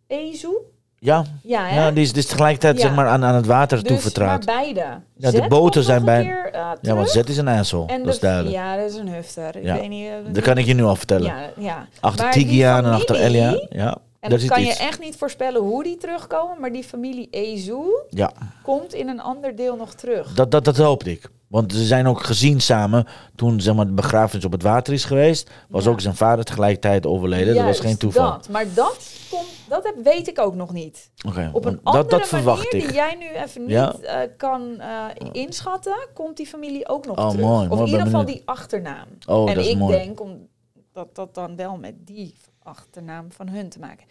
Ezu? 0.08 0.52
Ja, 1.00 1.24
Ja, 1.44 1.66
hè? 1.66 1.76
ja 1.76 1.92
die, 1.92 2.04
is, 2.04 2.12
is 2.12 2.26
tegelijkertijd 2.26 2.76
Ja. 2.76 2.82
zeg 2.82 2.96
maar 2.96 3.08
aan, 3.08 3.24
aan 3.24 3.36
het 3.36 3.46
water 3.46 3.78
dus, 3.78 3.82
maar 3.90 3.92
toevertrouwd. 4.00 4.46
beide. 4.46 4.86
Ja, 5.18 5.32
de 5.32 5.46
boten 5.48 5.84
zijn 5.84 6.06
bij- 6.06 6.24
keer, 6.24 6.50
eh, 6.54 6.70
Ja, 6.82 6.96
want. 6.96 7.10
Zet 7.10 7.30
is 7.30 7.38
een 7.38 7.48
asshole, 7.48 7.88
En 7.88 8.04
dat 8.04 8.14
is 8.14 8.20
de- 8.20 8.26
duidelijk. 8.26 8.56
Ja, 8.56 8.76
dat 8.78 8.90
is 8.90 8.96
een 8.96 9.08
hufter. 9.10 9.56
Ik 9.56 9.64
Ja. 9.64 9.74
weet 9.80 9.90
niet, 9.90 10.08
eh, 10.08 10.14
Dat 10.34 10.44
kan 10.44 10.58
ik 10.58 10.66
je 10.66 10.74
nu 10.74 10.84
al 10.84 10.96
vertellen. 10.96 11.26
Ja, 11.26 11.38
ja. 11.58 11.88
Achter 12.00 12.24
Maar 12.26 12.34
die 12.34 12.46
Tigi 12.46 12.62
aan 12.62 12.86
en 12.86 12.92
achter 12.92 13.16
Elia. 13.16 13.66
Ja, 13.70 13.98
En 14.20 14.40
zit 14.40 14.50
kan 14.50 14.62
iets. 14.62 14.78
je 14.78 14.84
echt 14.84 15.00
niet 15.00 15.16
voorspellen 15.16 15.62
hoe 15.62 15.84
die 15.84 15.98
terugkomen, 15.98 16.60
maar 16.60 16.72
die 16.72 16.84
familie 16.84 17.28
Ezu 17.32 17.78
Ja, 18.10 18.32
komt 18.64 18.94
in 18.94 19.08
een 19.08 19.22
ander 19.22 19.56
deel 19.56 19.76
nog 19.76 19.94
terug. 19.94 20.34
dat, 20.34 20.52
dat, 20.52 20.66
dat 20.66 20.78
hoopte 20.78 21.12
ik. 21.12 21.30
Want 21.48 21.74
ze 21.74 21.86
zijn 21.86 22.08
ook 22.08 22.24
gezien 22.24 22.60
samen 22.62 23.06
toen 23.36 23.62
zeg 23.62 23.76
maar, 23.76 23.86
de 23.86 23.92
begrafenis 23.92 24.46
op 24.46 24.52
het 24.52 24.62
water 24.64 24.94
is 24.94 25.06
geweest. 25.06 25.50
Was 25.70 25.84
Ja. 25.84 25.90
ook 25.90 26.02
zijn 26.02 26.16
vader 26.16 26.46
tegelijkertijd 26.46 27.06
overleden. 27.06 27.56
dat 27.56 27.64
was 27.64 27.80
geen 27.80 27.98
toeval. 27.98 28.32
Dat. 28.32 28.50
Maar 28.52 28.66
dat, 28.74 28.98
komt, 29.30 29.46
dat 29.70 29.84
heb, 29.84 29.96
weet 30.04 30.28
ik 30.28 30.40
ook 30.40 30.56
nog 30.56 30.74
niet. 30.74 31.12
Op 31.54 31.66
een 31.66 31.80
andere 31.84 32.08
dat, 32.08 32.30
dat 32.30 32.44
manier 32.44 32.70
die 32.72 32.82
ik. 32.84 32.92
jij 32.92 33.16
nu 33.16 33.30
even 33.30 33.62
niet 33.62 33.70
Ja. 33.72 33.94
eh, 34.00 34.30
kan 34.38 34.80
eh, 34.80 35.06
inschatten, 35.32 36.08
komt 36.14 36.38
die 36.38 36.48
familie 36.48 36.88
ook 36.88 37.06
nog 37.06 37.18
Oh, 37.18 37.30
terug. 37.30 37.46
mooi, 37.46 37.68
of 37.68 37.70
mooi, 37.70 37.82
in 37.82 37.88
ieder 37.88 38.02
geval 38.06 38.26
die 38.26 38.42
achternaam. 38.46 39.08
Oh, 39.28 39.50
en 39.50 39.56
dat 39.56 39.66
is 39.66 39.72
ik 39.72 39.78
mooi. 39.78 39.98
denk 39.98 40.20
om, 40.22 40.48
dat 40.92 41.16
dat 41.16 41.36
dan 41.36 41.56
wel 41.56 41.78
met 41.78 41.94
die 42.08 42.36
achternaam 42.64 43.32
van 43.32 43.48
hun 43.50 43.70
te 43.70 43.80
maken 43.80 44.06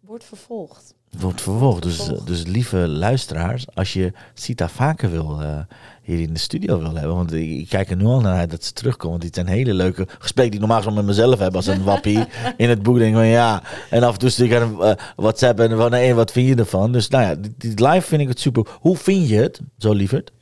wordt 0.00 0.24
vervolgd. 0.24 0.94
Wordt 1.10 1.40
vervolgd. 1.40 1.82
Dus, 1.82 2.10
dus 2.24 2.46
lieve 2.46 2.76
luisteraars, 2.76 3.66
als 3.74 3.92
je 3.92 4.12
Sita 4.34 4.68
vaker 4.68 5.10
wil 5.10 5.40
eh, 5.40 5.58
hier 6.02 6.20
in 6.20 6.32
de 6.32 6.38
studio 6.38 6.78
wil 6.78 6.94
hebben. 6.94 7.16
Want 7.16 7.32
ik, 7.32 7.68
kijk 7.68 7.90
er 7.90 7.96
nu 7.96 8.04
al 8.04 8.20
naar 8.20 8.36
uit 8.36 8.50
dat 8.50 8.64
ze 8.64 8.72
terugkomt. 8.72 9.10
Want 9.10 9.22
dit 9.22 9.34
zijn 9.34 9.46
hele 9.46 9.74
leuke 9.74 10.06
gesprekken 10.08 10.50
die 10.50 10.52
ik 10.52 10.58
normaal 10.58 10.76
gesproken 10.76 11.04
met 11.06 11.16
mezelf 11.16 11.38
heb 11.38 11.54
als 11.56 11.66
een 11.66 11.84
wappie 11.92 12.24
in 12.56 12.68
het 12.68 12.82
boek. 12.82 12.98
Denk 12.98 13.14
van 13.14 13.26
ja. 13.26 13.62
En 13.90 14.02
af 14.02 14.12
en 14.12 14.18
toe 14.18 14.28
stuur 14.30 14.46
ik 14.46 14.54
aan 14.54 14.82
eh, 14.84 14.92
WhatsApp 15.16 15.60
en 15.60 15.76
van 15.76 15.90
nee, 15.90 16.14
wat 16.14 16.32
vind 16.32 16.48
je 16.48 16.54
ervan? 16.54 16.92
Dus 16.92 17.08
nou 17.08 17.24
ja, 17.24 17.34
die, 17.34 17.54
die 17.58 17.88
live 17.88 18.06
vind 18.06 18.20
ik 18.22 18.28
het 18.28 18.40
super. 18.40 18.66
Hoe 18.80 18.96
vind 18.96 19.28
je 19.28 19.36
het, 19.36 19.60
zo 19.78 19.92
lieverd? 19.92 20.32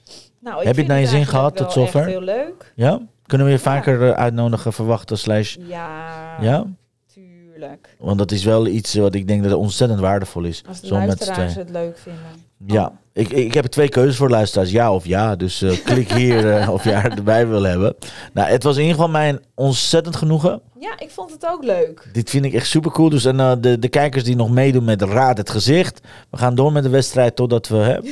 Nou, 0.40 0.60
ik 0.60 0.66
Heb 0.66 0.74
je 0.74 0.80
het 0.80 0.90
naar 0.90 1.00
je 1.00 1.06
zin 1.06 1.26
gehad 1.26 1.56
tot 1.56 1.66
echt 1.66 1.74
zover? 1.74 2.06
heel 2.06 2.20
leuk. 2.20 2.72
Ja? 2.74 3.00
Kunnen 3.26 3.46
we 3.46 3.52
je 3.52 3.58
vaker 3.58 4.02
eh, 4.08 4.10
uitnodigen, 4.10 4.72
verwachten, 4.72 5.18
slash... 5.18 5.56
Ja, 5.60 6.36
Ja? 6.40 6.66
tuurlijk. 7.14 7.93
Want 8.04 8.18
dat 8.18 8.32
is 8.32 8.44
wel 8.44 8.66
iets 8.66 8.94
wat 8.94 9.14
ik 9.14 9.28
denk 9.28 9.42
dat 9.42 9.52
ontzettend 9.52 10.00
waardevol 10.00 10.44
is. 10.44 10.62
Als 10.68 10.80
de 10.80 10.86
Zo 10.86 10.94
luisteraars 10.94 11.54
het 11.54 11.70
leuk 11.70 11.98
vinden. 11.98 12.22
Ja, 12.66 12.92
ik, 13.12 13.28
ik 13.30 13.54
heb 13.54 13.64
twee 13.64 13.88
keuzes 13.88 14.16
voor 14.16 14.30
luisteraars. 14.30 14.70
Ja 14.70 14.94
of 14.94 15.06
ja. 15.06 15.36
Dus 15.36 15.62
eh, 15.62 15.84
klik 15.84 16.12
hier 16.12 16.52
eh, 16.52 16.68
of 16.74 16.84
je 16.84 16.92
haar 16.92 17.16
erbij 17.16 17.48
wil 17.48 17.62
hebben. 17.62 17.96
Nou, 18.32 18.48
het 18.48 18.62
was 18.62 18.74
in 18.74 18.80
ieder 18.82 18.96
geval 18.96 19.10
mijn 19.10 19.40
ontzettend 19.54 20.16
genoegen. 20.16 20.60
Ja, 20.78 20.98
ik 20.98 21.10
vond 21.10 21.30
het 21.30 21.46
ook 21.46 21.64
leuk. 21.64 22.08
Dit 22.12 22.30
vind 22.30 22.44
ik 22.44 22.52
echt 22.52 22.66
super 22.66 22.90
cool. 22.90 23.08
Dus 23.08 23.24
en, 23.24 23.40
eh, 23.40 23.52
de, 23.60 23.78
de 23.78 23.88
kijkers 23.88 24.24
die 24.24 24.36
nog 24.36 24.50
meedoen 24.50 24.84
met 24.84 25.02
Raad 25.02 25.36
het 25.36 25.50
Gezicht. 25.50 26.00
We 26.30 26.36
gaan 26.36 26.54
door 26.54 26.72
met 26.72 26.82
de 26.82 26.88
wedstrijd 26.88 27.36
totdat 27.36 27.68
we... 27.68 27.76
Hè, 27.76 28.00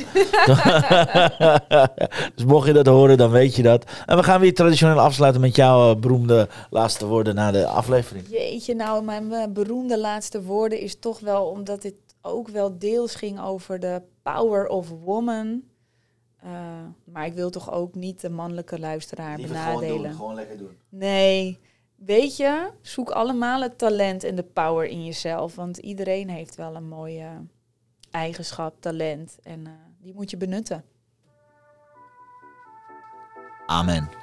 dus 2.35 2.45
mocht 2.45 2.67
je 2.67 2.73
dat 2.73 2.85
horen, 2.85 3.17
dan 3.17 3.31
weet 3.31 3.55
je 3.55 3.63
dat. 3.63 3.85
En 4.05 4.17
we 4.17 4.23
gaan 4.23 4.39
weer 4.39 4.53
traditioneel 4.53 4.99
afsluiten 4.99 5.41
met 5.41 5.55
jouw 5.55 5.95
beroemde 5.95 6.47
laatste 6.69 7.05
woorden 7.05 7.35
na 7.35 7.51
de 7.51 7.65
aflevering. 7.65 8.25
Jeetje, 8.29 8.75
nou, 8.75 9.03
mijn 9.03 9.31
eh, 9.31 9.47
beroemde 9.87 10.07
laatste 10.07 10.43
woorden 10.43 10.79
is 10.79 10.99
toch 10.99 11.19
wel 11.19 11.45
omdat 11.49 11.81
dit 11.81 11.95
ook 12.21 12.47
wel 12.47 12.77
deels 12.77 13.15
ging 13.15 13.41
over 13.41 13.79
de 13.79 14.01
power 14.21 14.67
of 14.67 14.89
woman. 14.89 15.63
Eh, 16.39 16.51
maar 17.03 17.25
ik 17.25 17.33
wil 17.33 17.49
toch 17.49 17.71
ook 17.71 17.95
niet 17.95 18.21
de 18.21 18.29
mannelijke 18.29 18.79
luisteraar 18.79 19.37
benadelen. 19.37 20.13
Gewoon 20.13 20.35
lekker 20.35 20.57
doen. 20.57 20.77
Nee, 20.89 21.59
weet 21.95 22.37
je, 22.37 22.69
zoek 22.81 23.09
allemaal 23.09 23.61
het 23.61 23.77
talent 23.77 24.23
en 24.23 24.35
de 24.35 24.43
power 24.43 24.85
in 24.85 25.05
jezelf. 25.05 25.55
Want 25.55 25.77
iedereen 25.77 26.29
heeft 26.29 26.55
wel 26.55 26.75
een 26.75 26.87
mooie 26.87 27.29
eigenschap, 28.11 28.81
talent. 28.81 29.37
En 29.43 29.67
eh, 29.67 29.73
die 30.01 30.13
moet 30.13 30.29
je 30.29 30.37
benutten. 30.37 30.83
Amen. 33.65 34.22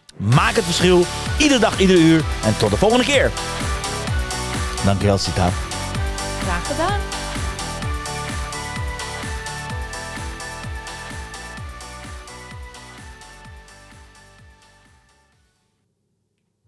Maak 0.17 0.55
het 0.55 0.63
verschil, 0.63 1.05
iedere 1.37 1.59
dag, 1.59 1.79
iedere 1.79 1.99
uur. 1.99 2.23
En 2.43 2.57
tot 2.57 2.69
de 2.69 2.77
volgende 2.77 3.05
keer. 3.05 3.31
Dankjewel, 4.83 5.17
Sita. 5.17 5.49
Graag 6.43 6.67
gedaan. 6.67 7.10